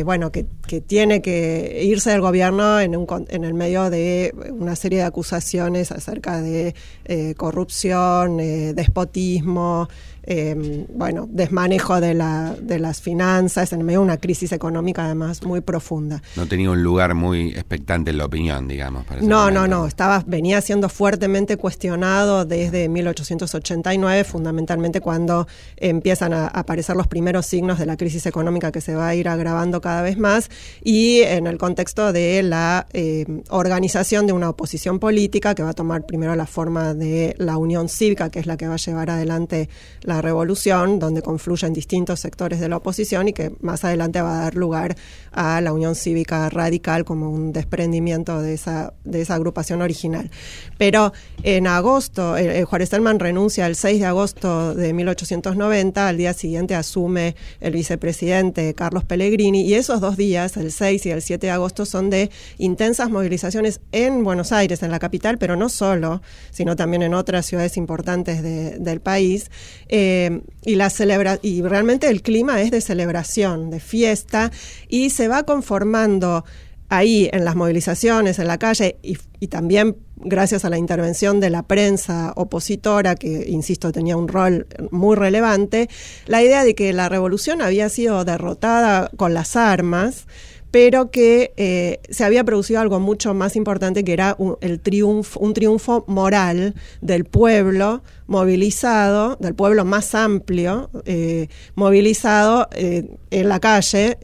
[0.04, 0.48] bueno, que,
[0.82, 5.92] tiene que irse del gobierno en, un, en el medio de una serie de acusaciones
[5.92, 6.74] acerca de
[7.06, 9.88] eh, corrupción, eh, despotismo,
[10.26, 15.44] eh, bueno, desmanejo de, la, de las finanzas, en medio de una crisis económica además
[15.44, 16.22] muy profunda.
[16.38, 19.06] No tenía un lugar muy expectante en la opinión, digamos.
[19.22, 25.46] no, no, no, estaba, venía siendo fuertemente cuestionado desde 1889, fundamentalmente cuando
[25.76, 29.28] empiezan a aparecer los primeros signos de la crisis económica que se va a ir
[29.28, 30.50] agravando cada vez más
[30.84, 35.74] y en el contexto de la eh, organización de una oposición política que va a
[35.74, 39.10] tomar primero la forma de la Unión Cívica, que es la que va a llevar
[39.10, 39.70] adelante
[40.02, 44.44] la revolución, donde confluyen distintos sectores de la oposición y que más adelante va a
[44.44, 44.96] dar lugar
[45.34, 50.32] a la Unión Cívica Radical como un desprendimiento de esa, de esa agrupación original.
[50.78, 56.18] Pero en agosto, eh, eh, Juárez Selman renuncia el 6 de agosto de 1890, al
[56.18, 61.22] día siguiente asume el vicepresidente Carlos Pellegrini y esos dos días, el 6 y el
[61.22, 65.70] 7 de agosto, son de intensas movilizaciones en Buenos Aires, en la capital, pero no
[65.70, 69.50] solo, sino también en otras ciudades importantes del país.
[69.90, 74.52] Eh, y, la celebra y realmente el clima es de celebración, de fiesta,
[74.88, 76.46] y se va conformando
[76.90, 81.50] ahí en las movilizaciones, en la calle, y, y también gracias a la intervención de
[81.50, 85.90] la prensa opositora, que, insisto, tenía un rol muy relevante,
[86.28, 90.28] la idea de que la revolución había sido derrotada con las armas,
[90.74, 95.40] pero que eh, se había producido algo mucho más importante que era un, el triunfo,
[95.40, 103.60] un triunfo moral del pueblo movilizado, del pueblo más amplio, eh, movilizado eh, en la
[103.60, 104.18] calle,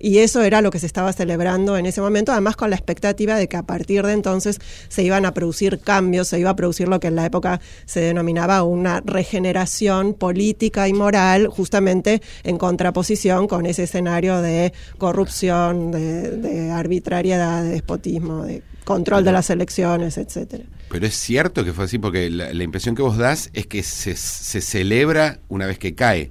[0.00, 3.36] y eso era lo que se estaba celebrando en ese momento, además con la expectativa
[3.36, 6.88] de que a partir de entonces se iban a producir cambios, se iba a producir
[6.88, 13.46] lo que en la época se denominaba una regeneración política y moral, justamente en contraposición
[13.46, 20.64] con ese escenario de corrupción, de, arbitrariedad, de despotismo, de control de las elecciones, etcétera.
[20.90, 24.16] Pero es cierto que fue así, porque la, impresión que vos das es que se,
[24.16, 26.30] se celebra una vez que cae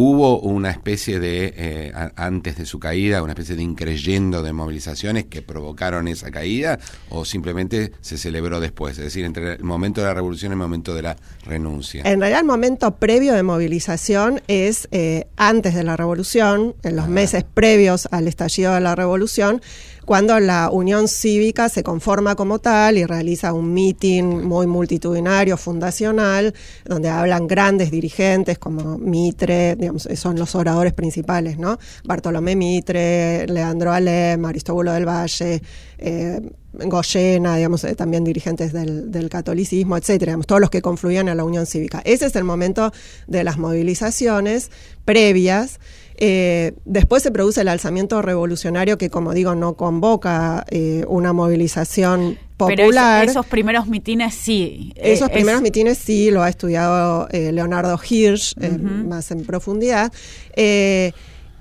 [0.00, 5.24] hubo una especie de, eh, antes de su caída, una especie de increyendo de movilizaciones
[5.24, 10.06] que provocaron esa caída o simplemente se celebró después, es decir, entre el momento de
[10.06, 12.02] la revolución y el momento de la renuncia.
[12.04, 17.08] En realidad el momento previo de movilización es eh, antes de la revolución, en los
[17.08, 19.60] meses previos al estallido de la revolución,
[20.08, 26.54] cuando la Unión Cívica se conforma como tal y realiza un meeting muy multitudinario, fundacional,
[26.86, 31.78] donde hablan grandes dirigentes como Mitre, digamos, son los oradores principales, ¿no?
[32.04, 35.60] Bartolomé Mitre, Leandro Alem, Aristóbulo del Valle,
[35.98, 36.40] eh,
[36.72, 41.44] Goyena, digamos, eh, también dirigentes del, catolicismo, etcétera, digamos, todos los que confluían a la
[41.44, 42.00] Unión Cívica.
[42.04, 42.92] Ese es el momento
[43.26, 44.70] de las movilizaciones
[45.04, 45.80] previas.
[46.20, 52.38] Eh, después se produce el alzamiento revolucionario que, como digo, no convoca eh, una movilización
[52.56, 53.20] popular.
[53.20, 54.92] Pero esos primeros mitines sí.
[54.96, 60.12] Esos primeros mitines sí, lo ha estudiado Leonardo Hirsch más en profundidad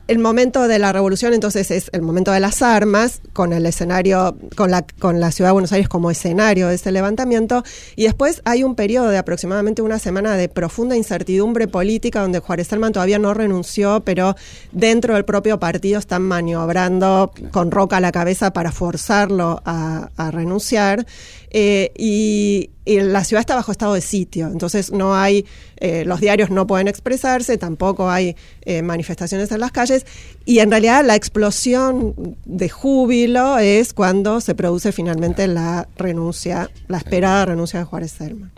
[0.08, 4.38] el momento de la revolución entonces es el momento de las armas, con el escenario,
[4.56, 7.64] con la, con la ciudad de Buenos Aires como escenario de ese levantamiento,
[7.96, 12.68] y después hay un periodo de aproximadamente una semana de profunda incertidumbre política donde Juárez
[12.68, 14.36] Salman todavía no renunció, pero
[14.72, 21.06] dentro del propio partido están maniobrando con roca a la cabeza para forzarlo a, renunciar.
[21.50, 25.46] Eh, y, la ciudad está bajo estado de sitio, entonces no hay,
[25.78, 30.06] eh, los diarios no pueden expresarse, tampoco hay eh, manifestaciones en las calles,
[30.46, 36.98] y en realidad la explosión de júbilo es cuando se produce finalmente la renuncia, la
[36.98, 38.52] esperada renuncia de Juárez Selman.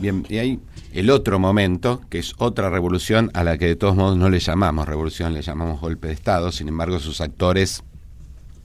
[0.00, 0.60] Bien, y hay
[0.92, 4.40] el otro momento, que es otra revolución a la que de todos modos no le
[4.40, 7.82] llamamos revolución, le llamamos golpe de Estado, sin embargo sus actores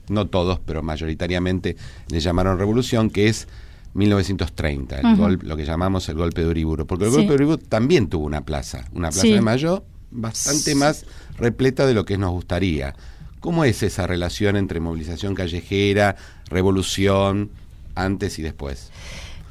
[0.08, 1.76] no todos, pero mayoritariamente
[2.08, 3.48] le llamaron revolución, que es
[3.94, 6.86] 1930, el lo que llamamos el golpe de Uriburu.
[6.86, 11.06] Porque el golpe de Uriburu también tuvo una plaza, una plaza de Mayo bastante más
[11.38, 12.94] repleta de lo que nos gustaría.
[13.40, 16.16] ¿Cómo es esa relación entre movilización callejera,
[16.48, 17.50] revolución,
[17.94, 18.90] antes y después?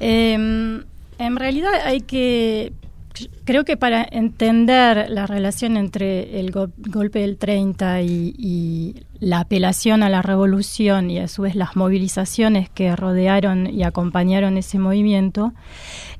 [0.00, 0.82] Em,
[1.18, 2.72] en realidad hay que
[3.44, 10.10] creo que para entender la relación entre el golpe del 30 y, la apelación a
[10.10, 15.54] la revolución y a su vez las movilizaciones que rodearon y acompañaron ese movimiento,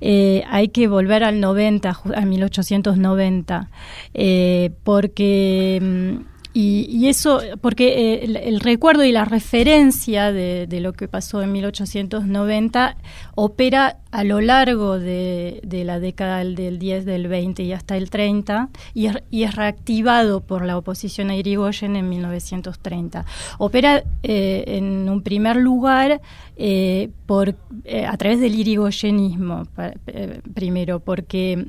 [0.00, 3.68] eh, hay que volver al 90, a 1890,
[4.14, 6.22] eh, porque
[6.56, 12.96] y, eso, porque eh, el, recuerdo y la referencia de, lo que pasó en 1890
[13.34, 18.68] opera a lo largo de, la década del 10, del 20 y hasta el 30,
[18.94, 23.24] y es, reactivado por la oposición a Irigoyen en 1930.
[23.58, 26.20] Opera eh, en un primer lugar
[26.56, 27.56] eh, por,
[28.06, 29.64] a través del irigoyenismo,
[30.54, 31.66] primero, porque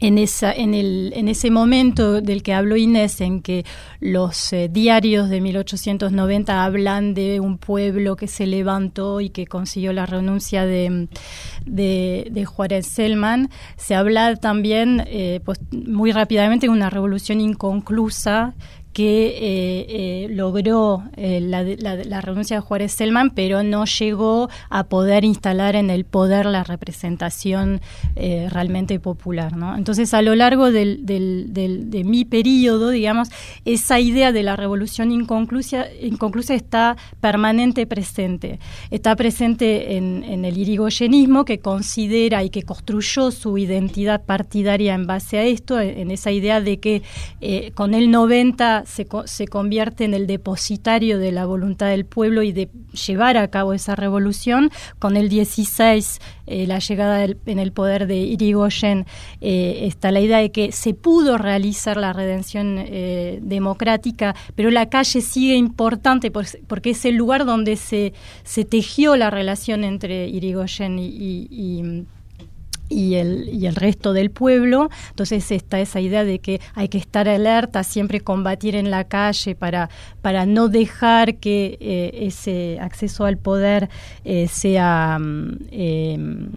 [0.00, 3.64] en, esa, en, el, en ese momento del que habló Inés, en que
[4.00, 9.92] los eh, diarios de 1890 hablan de un pueblo que se levantó y que consiguió
[9.92, 11.08] la renuncia de,
[11.66, 18.54] de, Juárez Selman, se habla también eh, pues, muy rápidamente de una revolución inconclusa
[18.92, 25.24] que eh, eh, logró eh, la, renuncia de Juárez Selman, pero no llegó a poder
[25.24, 27.80] instalar en el poder la representación
[28.16, 29.52] realmente popular.
[29.76, 33.28] Entonces, a lo largo de mi periodo, digamos,
[33.64, 35.86] esa idea de la revolución inconclusa,
[36.54, 38.58] está permanente presente.
[38.90, 45.06] Está presente en, en el irigoyenismo, que considera y que construyó su identidad partidaria en
[45.06, 47.02] base a esto, en esa idea de que
[47.74, 52.68] con el 90 se, convierte en el depositario de la voluntad del pueblo y de
[53.06, 54.70] llevar a cabo esa revolución.
[54.98, 59.06] Con el 16, eh, la llegada en el poder de Irigoyen,
[59.40, 64.88] eh, está la idea de que se pudo realizar la redención eh, democrática, pero la
[64.88, 68.12] calle sigue importante porque es el lugar donde se,
[68.68, 72.04] tejió la relación entre Irigoyen y
[73.14, 74.90] el, y el resto del pueblo.
[75.10, 79.54] Entonces está esa idea de que hay que estar alerta, siempre combatir en la calle
[79.54, 79.88] para,
[80.20, 83.88] para no dejar que eh, ese acceso al poder
[84.24, 85.18] eh, sea...
[85.18, 86.48] Mm, em,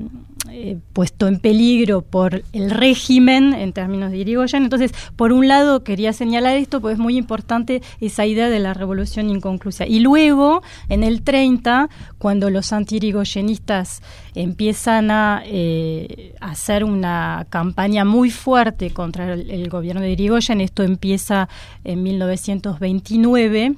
[0.50, 4.64] eh, puesto en peligro por el régimen en términos de Irigoyen.
[4.64, 8.74] Entonces, por un lado, quería señalar esto, pues es muy importante esa idea de la
[8.74, 9.88] revolución inconclusa.
[9.88, 14.02] Y luego, en el 30, cuando los anti-irigoyenistas
[14.36, 20.84] empiezan a eh, hacer una campaña muy fuerte contra el, el gobierno de Irigoyen, esto
[20.84, 21.48] empieza
[21.86, 23.76] en 1929,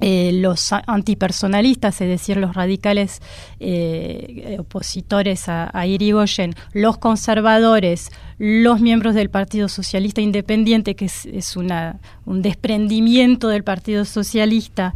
[0.00, 3.20] eh, los antipersonalistas, es decir, los radicales
[3.60, 11.56] eh, opositores a, a, Irigoyen, los conservadores, los miembros del Partido Socialista Independiente, que es,
[11.56, 14.94] una, un desprendimiento del Partido Socialista,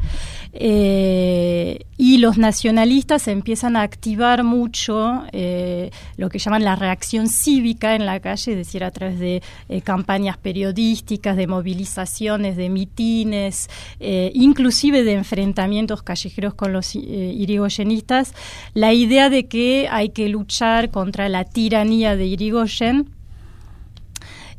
[0.53, 7.95] eh, y los nacionalistas empiezan a activar mucho eh, lo que llaman la reacción cívica
[7.95, 13.69] en la calle, es decir, a través de eh, campañas periodísticas, de movilizaciones, de mitines,
[14.01, 18.33] inclusive de enfrentamientos callejeros con los irigoyenistas,
[18.75, 23.18] la idea de que hay que luchar contra la tiranía de Irigoyen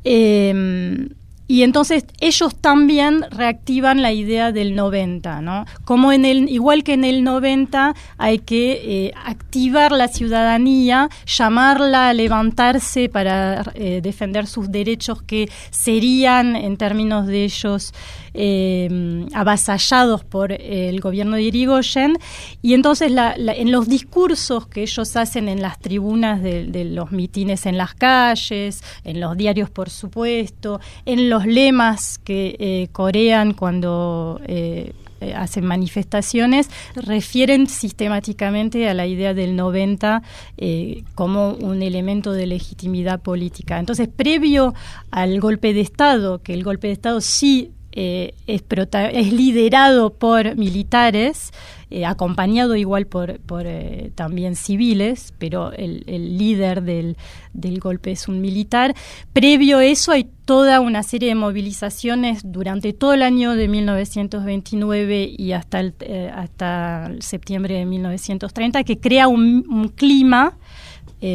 [0.04, 1.10] eh,
[1.50, 5.66] y entonces ellos también reactivan la idea del 90, ¿no?
[5.84, 8.74] Como en el, igual que en el 90 hay que
[9.08, 16.78] eh, activar la ciudadanía, llamarla a levantarse para eh, defender sus derechos que serían, en
[16.78, 17.96] términos de ellos,
[18.42, 22.18] eh, avasallados por el gobierno de Irigoyen.
[22.62, 27.78] Y entonces en los discursos que ellos hacen en las tribunas de, los mitines en
[27.78, 34.94] las calles, en los diarios, por supuesto, en los lemas que eh, corean cuando eh,
[35.20, 40.24] eh, hacen manifestaciones refieren sistemáticamente a la idea del 90
[41.14, 43.80] como un elemento de legitimidad política.
[43.80, 44.74] Entonces, previo
[45.12, 51.52] al golpe de Estado, que el golpe de Estado sí es, es liderado por militares,
[51.92, 56.04] eh, acompañado igual por, por eh, también civiles, pero el,
[56.38, 57.16] líder del,
[57.80, 58.94] golpe es un militar.
[59.34, 65.34] Previo a eso hay toda una serie de movilizaciones durante todo el año de 1929
[65.36, 70.58] y hasta el, eh, hasta septiembre de 1930 que crea un, un clima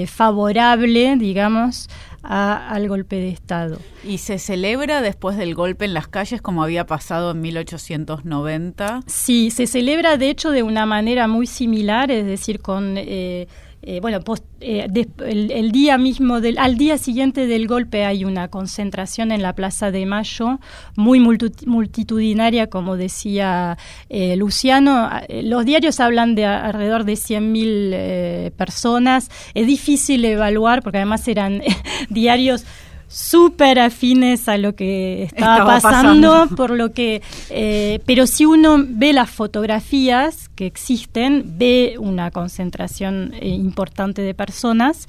[0.06, 1.90] favorable, digamos,
[2.24, 3.78] al golpe de Estado.
[4.04, 9.02] ¿Y se celebra después del golpe en las calles como había pasado en 1890?
[9.06, 12.96] Sí, se celebra de hecho de una manera muy similar, es decir, con...
[12.96, 13.48] Eh,
[13.86, 14.20] eh, bueno,
[14.60, 14.86] eh,
[15.18, 19.90] el, día mismo, del, al día siguiente del golpe hay una concentración en la Plaza
[19.90, 20.58] de Mayo,
[20.96, 23.76] muy multitudinaria, como decía
[24.08, 25.10] eh, Luciano.
[25.28, 29.30] Los diarios hablan de alrededor de 100.000 personas.
[29.54, 31.62] Es difícil evaluar, porque además eran
[32.08, 32.64] diarios
[33.14, 39.12] súper afines a lo que estaba, pasando, por lo que, eh, pero si uno ve
[39.12, 45.06] las fotografías que existen, ve una concentración eh, importante de personas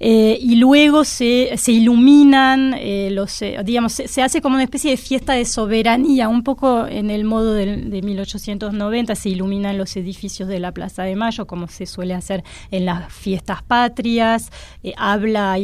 [0.00, 2.74] eh, y luego se, se iluminan,
[3.10, 7.24] los, digamos, se, hace como una especie de fiesta de soberanía, un poco en el
[7.24, 11.86] modo de, de 1890, se iluminan los edificios de la Plaza de Mayo, como se
[11.86, 12.42] suele hacer
[12.72, 14.50] en las fiestas patrias,
[14.96, 15.56] habla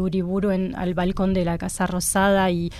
[0.00, 2.70] Uriburu en, al balcón de la Casa Rosada y,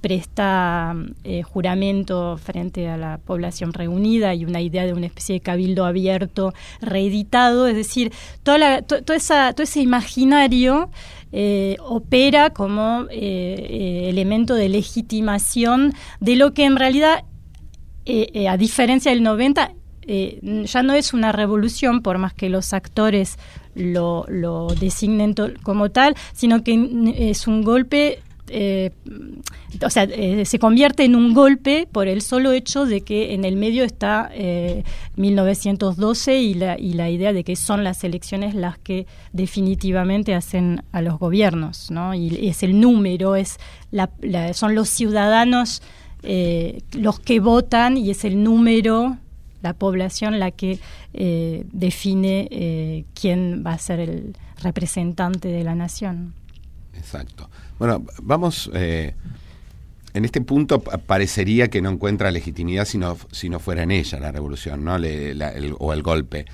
[0.00, 5.40] presta eh, juramento frente a la población reunida y una idea de una especie de
[5.40, 8.12] cabildo abierto reeditado, es decir,
[8.42, 10.90] toda todo, esa, todo ese imaginario
[11.32, 17.24] eh, opera como eh, elemento de legitimación de lo que en realidad,
[18.48, 19.72] a diferencia del 90,
[20.64, 23.38] ya no es una revolución, por más que los actores
[23.74, 26.74] lo, lo designen como tal, sino que
[27.30, 28.20] es un golpe
[28.52, 28.90] eh,
[29.84, 33.44] o sea, eh, se convierte en un golpe por el solo hecho de que en
[33.44, 34.32] el medio está
[35.14, 40.34] 1912 eh, y la, y la idea de que son las elecciones las que definitivamente
[40.34, 42.12] hacen a los gobiernos, ¿no?
[42.12, 43.58] Y es el número, es
[43.92, 44.10] la,
[44.52, 45.80] son los ciudadanos
[46.92, 49.16] los que votan y es el número
[49.62, 50.78] la población la que
[51.12, 56.34] eh, define eh, quién va a ser el representante de la nación.
[56.94, 57.48] Exacto.
[57.78, 59.14] Bueno, vamos, eh,
[60.12, 64.18] en este punto parecería que no encuentra legitimidad si no, si no fuera en ella
[64.18, 64.96] la revolución ¿no?
[65.78, 66.46] o el golpe.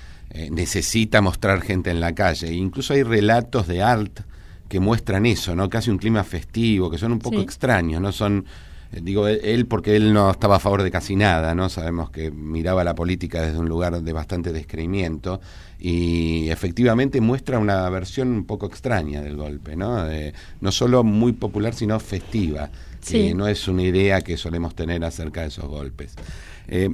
[0.51, 2.53] necesita mostrar gente en la calle.
[2.53, 4.21] Incluso hay relatos de art
[4.69, 5.69] que muestran eso, ¿no?
[5.69, 8.11] Casi un clima festivo, que son un poco extraños, ¿no?
[8.11, 8.45] Son
[8.91, 11.69] digo él porque él no estaba a favor de casi nada, ¿no?
[11.69, 15.41] Sabemos que miraba la política desde un lugar de bastante descreimiento
[15.79, 20.05] y efectivamente muestra una versión un poco extraña del golpe, ¿no?
[20.61, 22.69] no solo muy popular, sino festiva,
[23.07, 26.15] que no es una idea que solemos tener acerca de esos golpes.
[26.67, 26.89] Eh,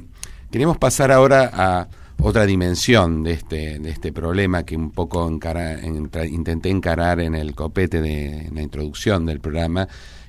[0.50, 1.88] queremos pasar ahora a
[2.18, 8.00] otra dimensión de este, de este problema que un poco intenté encarar en el copete
[8.00, 9.88] de la introducción del programa,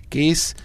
[0.09, 0.55] que es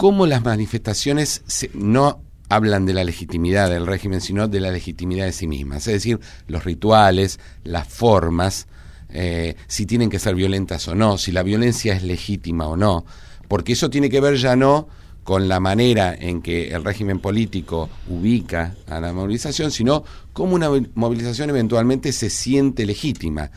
[0.00, 1.42] cómo las manifestaciones
[1.74, 5.86] no hablan de la legitimidad del régimen, sino de la legitimidad de sí mismas.
[5.88, 8.66] Es decir, los rituales, las formas,
[9.10, 13.04] eh, si tienen que ser violentas o no, si la violencia es legítima o no,
[13.46, 14.88] porque eso tiene que ver ya no
[15.22, 20.70] con la manera en que el régimen político ubica a la movilización, sino cómo una
[20.94, 23.50] movilización eventualmente se siente legítima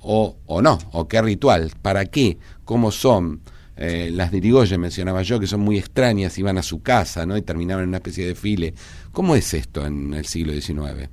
[0.00, 3.42] o, o no, o qué ritual, para qué, cómo son,
[3.76, 7.36] eh, las de mencionaba yo, que son muy extrañas, iban a su casa ¿no?
[7.36, 8.74] y terminaban en una especie de file.
[9.12, 11.08] ¿Cómo es esto en el siglo XIX?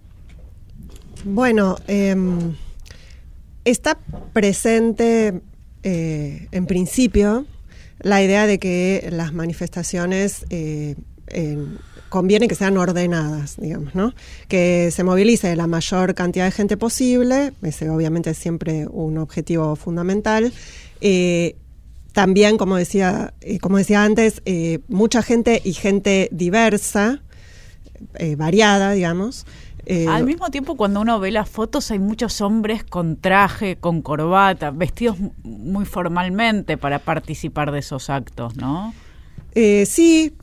[1.24, 2.56] Bueno, em,
[3.66, 3.98] está
[4.34, 5.42] presente
[5.84, 7.46] eh, en principio
[8.00, 10.96] la idea de que las manifestaciones eh,
[12.10, 14.14] conviene que sean ordenadas, digamos, ¿no?
[14.48, 19.76] Que se movilice la mayor cantidad de gente posible, ese obviamente es siempre un objetivo
[19.76, 20.52] fundamental,
[22.14, 27.22] también, como decía, eh, como decía antes, eh, mucha gente y gente diversa,
[28.16, 29.46] eh, variada, digamos.
[30.08, 34.72] Al mismo tiempo, cuando uno ve las fotos, hay muchos hombres con traje, con corbata,
[34.72, 38.94] vestidos muy formalmente para participar de esos actos, ¿no?
[39.54, 40.34] sí,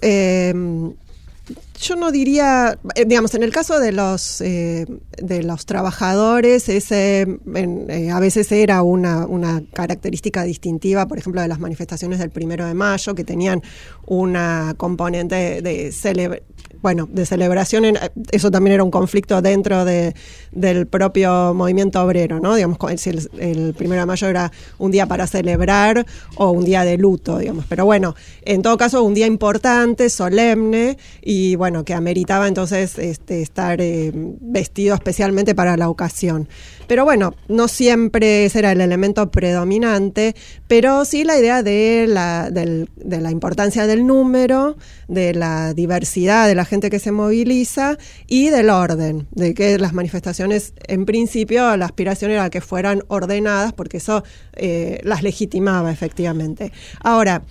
[1.81, 7.39] yo no diría, eh, digamos, en el caso de los eh, de los trabajadores, ese
[7.55, 12.67] eh, a veces era una, una característica distintiva, por ejemplo, de las manifestaciones del primero
[12.67, 13.63] de mayo, que tenían
[14.07, 16.43] una componente de, de
[16.81, 17.85] bueno, de celebración,
[18.31, 20.15] eso también era un conflicto dentro de,
[20.53, 22.55] del propio movimiento obrero, ¿no?
[22.55, 26.07] Digamos, si el, el, primero de mayo era un día para celebrar
[26.37, 27.65] o un día de luto, digamos.
[27.69, 33.43] Pero bueno, en todo caso, un día importante, solemne y bueno, que ameritaba entonces este,
[33.43, 36.49] estar eh, vestido especialmente para la ocasión.
[36.87, 40.35] Pero bueno, no siempre ese era el elemento predominante,
[40.67, 46.55] pero sí la idea de la, de la importancia del número, de la diversidad de
[46.55, 51.85] la gente que se moviliza y del orden, de que las manifestaciones, en principio, la
[51.85, 56.73] aspiración era que fueran ordenadas, porque eso eh, las legitimaba efectivamente.
[57.01, 57.43] Ahora,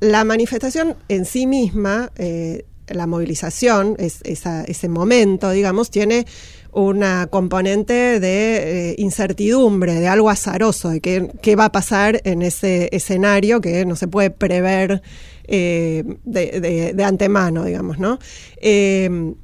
[0.00, 6.26] la manifestación en sí misma, eh, la movilización, es, ese momento, digamos, tiene
[6.72, 12.88] una componente de eh, incertidumbre, de algo azaroso, de qué, va a pasar en ese
[12.92, 15.02] escenario que no se puede prever
[15.44, 18.18] eh, de, antemano, digamos, ¿no?
[18.60, 19.34] Eh,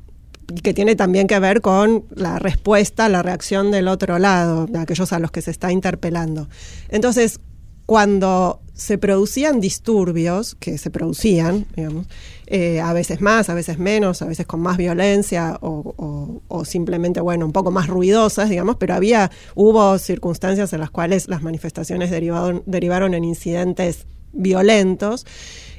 [0.63, 5.13] que tiene también que ver con la respuesta, la reacción del otro lado, de aquellos
[5.13, 6.49] a los que se está interpelando.
[6.91, 7.41] Entonces,
[7.87, 12.07] cuando se producían disturbios, que se producían, digamos,
[12.47, 17.21] eh, a veces más, a veces menos, a veces con más violencia o, o, simplemente,
[17.21, 22.11] bueno, un poco más ruidosas, digamos, pero había, hubo circunstancias en las cuales las manifestaciones
[22.11, 25.25] derivaron, derivaron en incidentes violentos.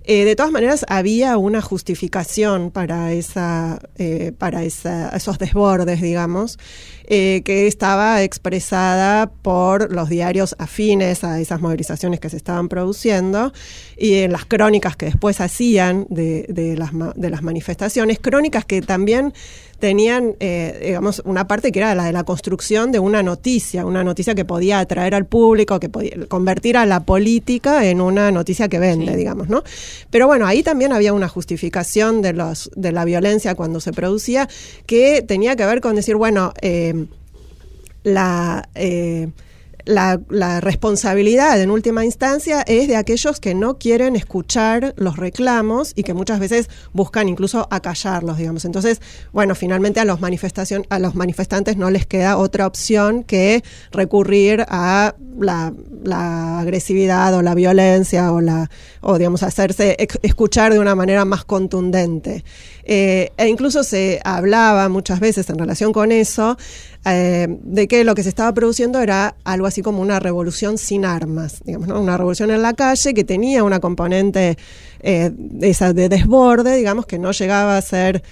[0.08, 6.60] Eh, de todas maneras, había una justificación para, esa, eh, para esos desbordes, digamos,
[7.08, 13.52] eh, que estaba expresada por los diarios afines a esas movilizaciones que se estaban produciendo
[13.98, 18.82] y en las crónicas que después hacían de, de, las, de las manifestaciones, crónicas que
[18.82, 19.34] también
[19.80, 24.04] tenían, eh, digamos, una parte que era la de la construcción de una noticia, una
[24.04, 28.68] noticia que podía atraer al público, que podía convertir a la política en una noticia
[28.68, 29.64] que vende, digamos, ¿no?
[30.10, 34.48] Pero bueno, ahí también había una justificación de, los, de la violencia cuando se producía
[34.86, 37.06] que tenía que ver con decir, bueno, eh,
[38.04, 38.70] la...
[38.76, 39.30] Eh,
[39.86, 46.04] la, responsabilidad en última instancia es de aquellos que no quieren escuchar los reclamos y
[46.04, 48.66] que muchas veces buscan incluso acallarlos, digamos.
[48.66, 53.64] Entonces, bueno, finalmente a los manifestación, a los manifestantes no les queda otra opción que
[53.92, 55.74] recurrir a la,
[56.60, 58.70] agresividad o la violencia o la
[59.02, 62.44] o digamos hacerse escuchar de una manera más contundente.
[62.88, 66.56] Eh, e incluso se hablaba muchas veces en relación con eso
[67.04, 71.04] eh, de que lo que se estaba produciendo era algo así como una revolución sin
[71.04, 74.58] armas, digamos, una revolución en la calle que tenía una componente
[75.00, 75.32] eh,
[75.62, 78.24] esa de desborde, digamos, que no llegaba a ser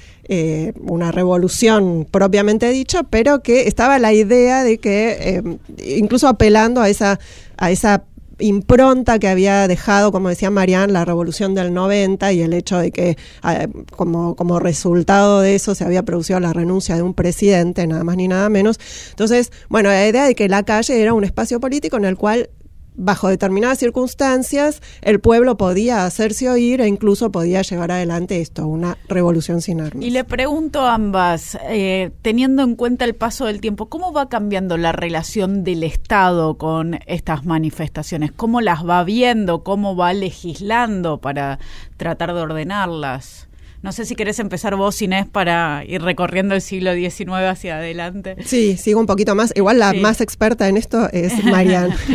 [0.80, 5.43] una revolución propiamente dicha, pero que estaba la idea de que,
[5.86, 7.20] incluso apelando a esa,
[7.58, 8.06] a esa
[8.43, 12.91] impronta que había dejado, como decía Marianne, la revolución del 90 y el hecho de
[12.91, 17.87] que ah, como, como resultado de eso se había producido la renuncia de un presidente,
[17.87, 18.79] nada más ni nada menos.
[19.11, 22.49] Entonces, bueno, la idea de que la calle era un espacio político en el cual
[22.95, 28.97] bajo determinadas circunstancias, el pueblo podía hacerse oír e incluso podía llevar adelante esto, una
[29.07, 30.03] revolución sin armas.
[30.03, 34.29] Y le pregunto a ambas, eh, teniendo en cuenta el paso del tiempo, ¿cómo va
[34.29, 38.31] cambiando la relación del Estado con estas manifestaciones?
[38.31, 39.63] ¿Cómo las va viendo?
[39.63, 41.59] ¿Cómo va legislando para
[41.97, 43.47] tratar de ordenarlas?
[43.84, 48.38] No sé si querés empezar vos, Inés, para ir recorriendo el siglo XIX hacia adelante.
[48.45, 49.51] Sí, sigo un poquito más.
[49.55, 51.95] Igual la más experta en esto es Marianne.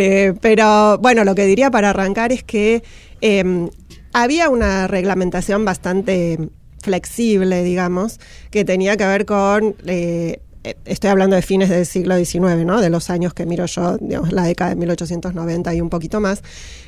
[0.00, 2.84] Eh, pero bueno, lo que diría para arrancar es que
[3.20, 3.68] em,
[4.12, 6.38] había una reglamentación bastante
[6.80, 8.20] flexible, digamos,
[8.50, 9.74] que tenía que ver con...
[9.86, 10.40] Eh,
[10.84, 12.80] estoy hablando de fines del siglo XIX, ¿no?
[12.80, 16.42] De los años que miro yo, digamos, la década de 1890 y un poquito más,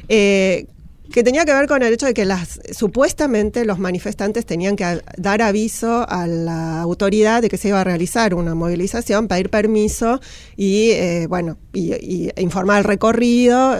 [0.08, 0.66] eh,
[1.12, 2.26] que tenía que ver con el hecho de que
[2.72, 7.84] supuestamente los manifestantes tenían que dar aviso a la autoridad de que se iba a
[7.84, 10.20] realizar una movilización, pedir permiso
[10.56, 13.76] y eh, bueno y, informar el recorrido,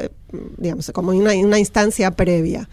[0.58, 2.68] digamos como una, una instancia previa.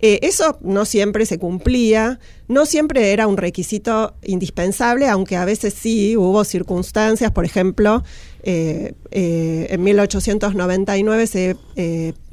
[0.00, 5.74] Eh, eso no siempre se cumplía, no siempre era un requisito indispensable, aunque a veces
[5.74, 8.04] sí hubo circunstancias, por ejemplo,
[8.44, 11.56] eh, en 1899 se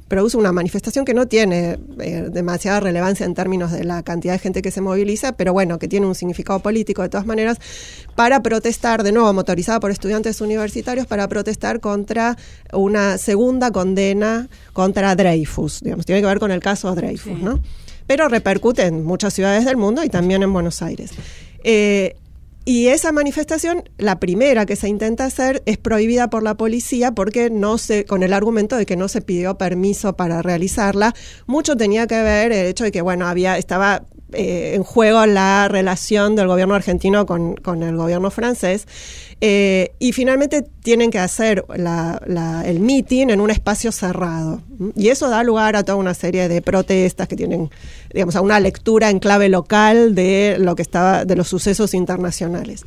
[0.08, 4.40] produce una manifestación que no tiene eh, demasiada relevancia en términos de la cantidad de
[4.40, 7.58] gente que se moviliza, pero bueno, que tiene un significado político de todas maneras,
[8.16, 12.38] para protestar, de nuevo motorizada por estudiantes universitarios, para protestar contra
[12.72, 17.60] una segunda condena contra Dreyfus, digamos, tiene que ver con el caso Dreyfus, ¿no?
[18.08, 21.12] Pero repercute en muchas ciudades del mundo y también en Buenos Aires.
[21.64, 22.16] Eh,
[22.68, 27.52] y esa manifestación, la primera que se intenta hacer, es prohibida por la policía porque
[27.52, 31.14] no se, con el argumento de que no se pidió permiso para realizarla.
[31.46, 34.04] Mucho tenía que ver el hecho de que, bueno, había, estaba
[34.34, 38.88] eh, en juego la relación del gobierno argentino con, con el gobierno francés.
[39.42, 44.62] Eh, y finalmente tienen que hacer el meeting en un espacio cerrado.
[44.96, 47.70] Y eso da lugar a toda una serie de protestas que tienen,
[48.14, 52.86] digamos, a una lectura en clave local de lo que estaba, de los sucesos internacionales.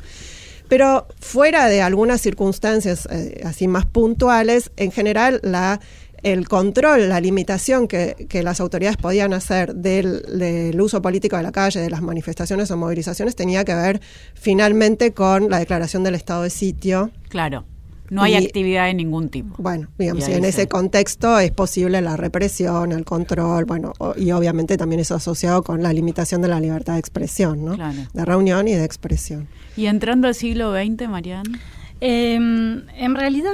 [0.67, 5.79] Pero fuera de algunas circunstancias eh, así más puntuales, en general la
[6.23, 11.79] el control, la limitación que, las autoridades podían hacer del, uso político de la calle,
[11.79, 14.01] de las manifestaciones o movilizaciones, tenía que ver
[14.33, 17.11] finalmente con la declaración del estado de sitio.
[17.29, 17.65] Claro.
[18.09, 19.53] No hay actividad de ningún tipo.
[19.59, 24.77] Bueno, digamos, y en ese contexto es posible la represión, el control, bueno, y obviamente
[24.77, 27.77] también eso asociado con la limitación de la libertad de expresión, ¿no?
[28.13, 29.47] De reunión y de expresión.
[29.77, 31.59] Y entrando al siglo XX, Mariana.
[32.01, 33.51] Em, en realidad,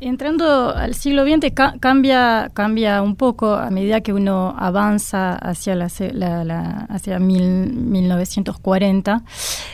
[0.00, 6.86] entrando al siglo XX cambia, cambia un poco a medida que uno avanza hacia, la,
[6.88, 9.22] hacia 1940.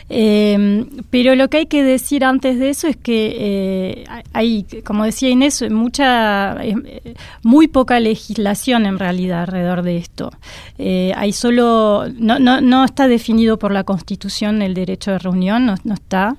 [0.09, 5.05] Em, pero lo que hay que decir antes de eso es que eh, hay, como
[5.05, 10.31] decía Inés, mucha, eh, muy poca legislación en realidad alrededor de esto.
[10.77, 15.65] Eh, hay solo, no, no, no, está definido por la Constitución el derecho de reunión,
[15.65, 16.35] no, no está.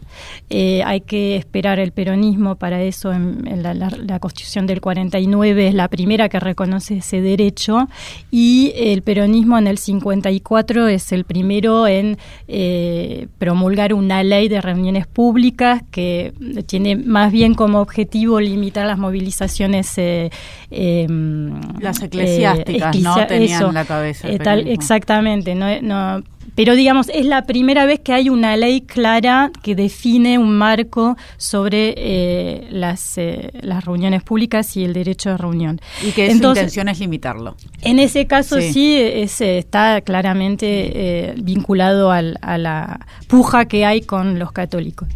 [0.50, 3.12] hay hay que esperar el peronismo para eso.
[3.12, 7.88] En, la, Constitución del 49 es la primera que reconoce ese derecho
[8.30, 12.16] y el peronismo en el 54 es el primero en
[12.48, 16.32] eh, promulgar una ley de reuniones públicas que
[16.66, 19.98] tiene más bien como objetivo limitar las movilizaciones.
[19.98, 20.30] Eh,
[20.70, 23.26] em, las eclesiásticas, ¿no?
[23.26, 24.28] Tenían la cabeza.
[24.42, 25.54] tal, exactamente.
[25.54, 26.22] No, no,
[26.54, 31.16] pero digamos, es la primera vez que hay una ley clara que define un marco
[31.36, 35.80] sobre eh, las, eh, las reuniones públicas y el derecho de reunión.
[36.02, 37.56] Y que su intención es limitarlo.
[37.82, 44.38] En ese caso sí, está claramente eh, vinculado al, a la puja que hay con
[44.38, 45.08] los católicos.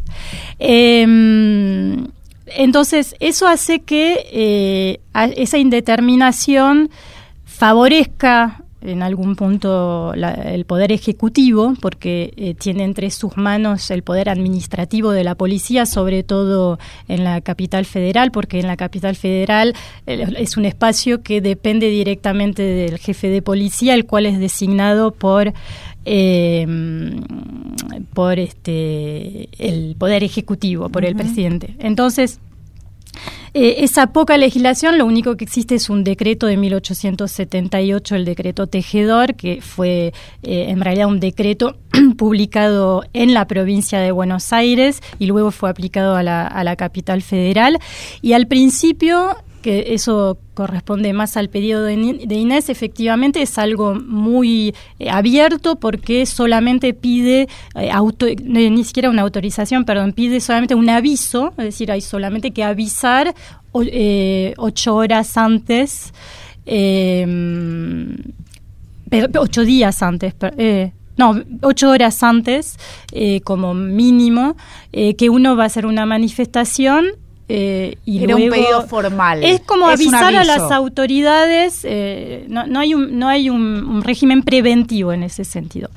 [0.59, 2.09] Em,
[2.47, 4.99] entonces, eso hace que
[5.37, 6.91] esa indeterminación
[7.45, 14.29] favorezca en algún punto el poder ejecutivo, porque eh, tiene entre sus manos el poder
[14.29, 19.75] administrativo de la policía, sobre todo en la capital federal, porque en la capital federal
[20.07, 25.11] eh, es un espacio que depende directamente del jefe de policía, el cual es designado
[25.11, 25.53] por
[26.05, 26.67] eh,
[28.15, 31.75] por este el poder ejecutivo, por el presidente.
[31.79, 32.41] Entonces
[33.55, 38.67] eh, esa poca legislación, lo único que existe es un decreto de 1878, el decreto
[38.67, 41.77] Tejedor, que fue eh, en realidad un decreto
[42.17, 46.77] publicado en la provincia de Buenos Aires y luego fue aplicado a la, a la
[46.77, 47.79] capital federal.
[48.23, 54.75] Y al principio que eso corresponde más al pedido de, Inés, efectivamente es algo muy
[54.99, 60.89] eh, abierto porque solamente pide, eh, auto, ni siquiera una autorización, perdón, pide solamente un
[60.89, 63.35] aviso, es decir, hay solamente que avisar
[63.75, 66.13] eh, ocho horas antes,
[66.67, 68.17] em,
[69.39, 70.35] ocho días antes,
[71.17, 72.77] no, ocho horas antes,
[73.43, 74.57] como mínimo,
[74.93, 77.07] que uno va a hacer una manifestación
[77.51, 79.43] eh, y Era un pedido formal.
[79.43, 84.43] Es como avisar a las autoridades, eh, no, no, hay, un, no hay un, régimen
[84.43, 85.89] preventivo en ese sentido.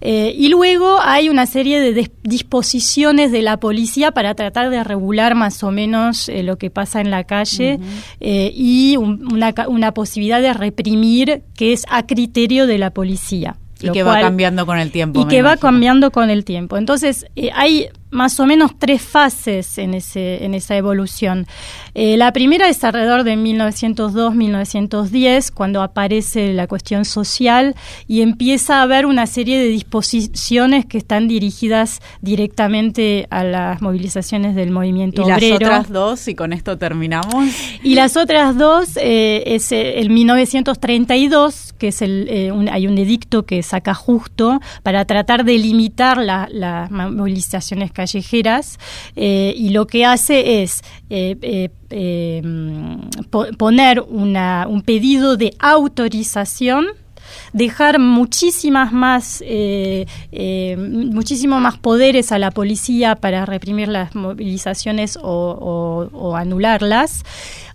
[0.00, 5.34] Eh, y luego hay una serie de disposiciones de la policía para tratar de regular
[5.34, 7.80] más o menos lo que pasa en la calle
[8.20, 13.56] y una, una posibilidad de reprimir que es a criterio de la policía.
[13.80, 15.20] Y que va cambiando con el tiempo.
[15.20, 16.76] Y que va cambiando con el tiempo.
[16.76, 21.46] Entonces, hay más o menos tres fases en, ese, en esa evolución.
[21.94, 27.74] Eh, la primera es alrededor de 1902-1910, cuando aparece la cuestión social
[28.06, 34.54] y empieza a haber una serie de disposiciones que están dirigidas directamente a las movilizaciones
[34.54, 35.46] del movimiento obrero.
[35.46, 36.28] ¿Y las otras dos?
[36.28, 37.48] Y con esto terminamos.
[37.82, 42.28] Y las otras dos eh, es eh, el 1932, que es el,
[42.70, 48.78] hay un edicto que saca justo para tratar de limitar las movilizaciones callejeras
[49.14, 52.42] eh, y lo que hace es eh, eh,
[53.56, 56.86] poner una, un pedido de autorización
[57.52, 59.42] dejar muchísimas más
[60.76, 67.22] muchísimo más poderes a la policía para reprimir las movilizaciones o anularlas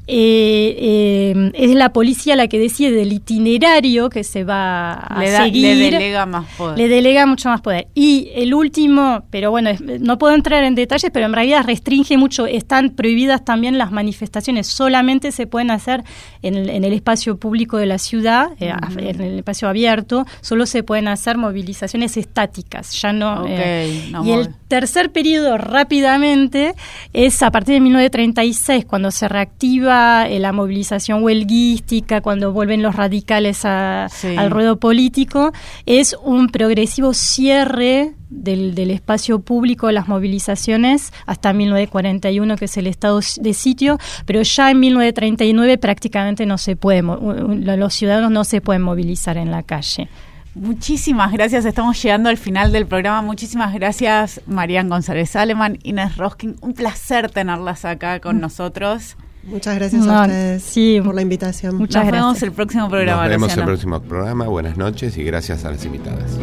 [0.10, 5.76] eh, eh, es la policía la que decide del itinerario que se va a seguir.
[5.76, 6.78] Le delega más poder.
[6.78, 7.88] Le delega mucho más poder.
[7.94, 12.46] Y el último, pero bueno, no puedo entrar en detalles, pero en realidad restringe mucho,
[12.46, 16.06] están prohibidas también las manifestaciones, solamente se pueden hacer
[16.42, 21.10] en el, espacio público de la ciudad, eh, en el espacio abierto, solo se pueden
[21.10, 23.46] hacer movilizaciones estáticas, ya no.
[23.46, 26.76] Y el tercer periodo rápidamente
[27.12, 29.97] es a partir de 1936, cuando se reactiva
[30.30, 35.52] eh, la movilización huelguística, cuando vuelven los radicales al ruedo político,
[35.86, 43.20] es un progresivo cierre del, espacio público, las movilizaciones, hasta 1941, que es el estado
[43.40, 48.82] de sitio, pero ya en 1939 prácticamente no se puede, los ciudadanos no se pueden
[48.82, 50.10] movilizar en la calle.
[50.56, 53.22] Muchísimas gracias, estamos llegando al final del programa.
[53.22, 56.56] Muchísimas gracias, Marian González Aleman, Inés Roskin.
[56.62, 58.40] Un placer tenerlas acá con mm.
[58.40, 59.18] nosotros.
[59.48, 61.76] Muchas gracias a ustedes por la invitación.
[61.78, 63.24] Muchas Nos vemos el próximo programa.
[63.24, 64.48] Nos vemos el próximo programa.
[64.48, 66.38] Buenas noches y gracias a las invitadas.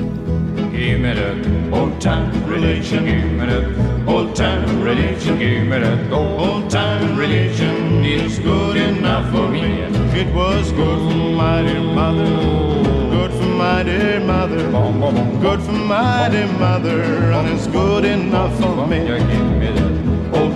[0.74, 6.12] give me that old time religion, give me that old time religion, give me that
[6.12, 8.04] old time religion.
[8.04, 9.82] It's good enough for me.
[10.20, 12.24] It was good for my dear mother,
[13.10, 14.62] good for my dear mother,
[15.40, 17.02] good for my dear mother,
[17.32, 18.98] and it's good enough for me.
[18.98, 19.93] Give me that old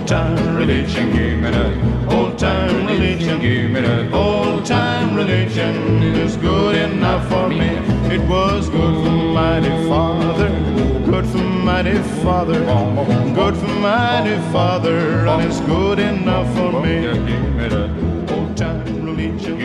[0.09, 6.01] time religion, give me that old time religion, give me that old time religion.
[6.01, 7.69] It's good enough for me.
[8.15, 10.49] It was good for dear father,
[11.05, 12.59] good for dear father,
[13.35, 13.67] good for
[14.25, 17.05] dear father, and it's good enough for me.
[18.33, 19.58] Old time religion,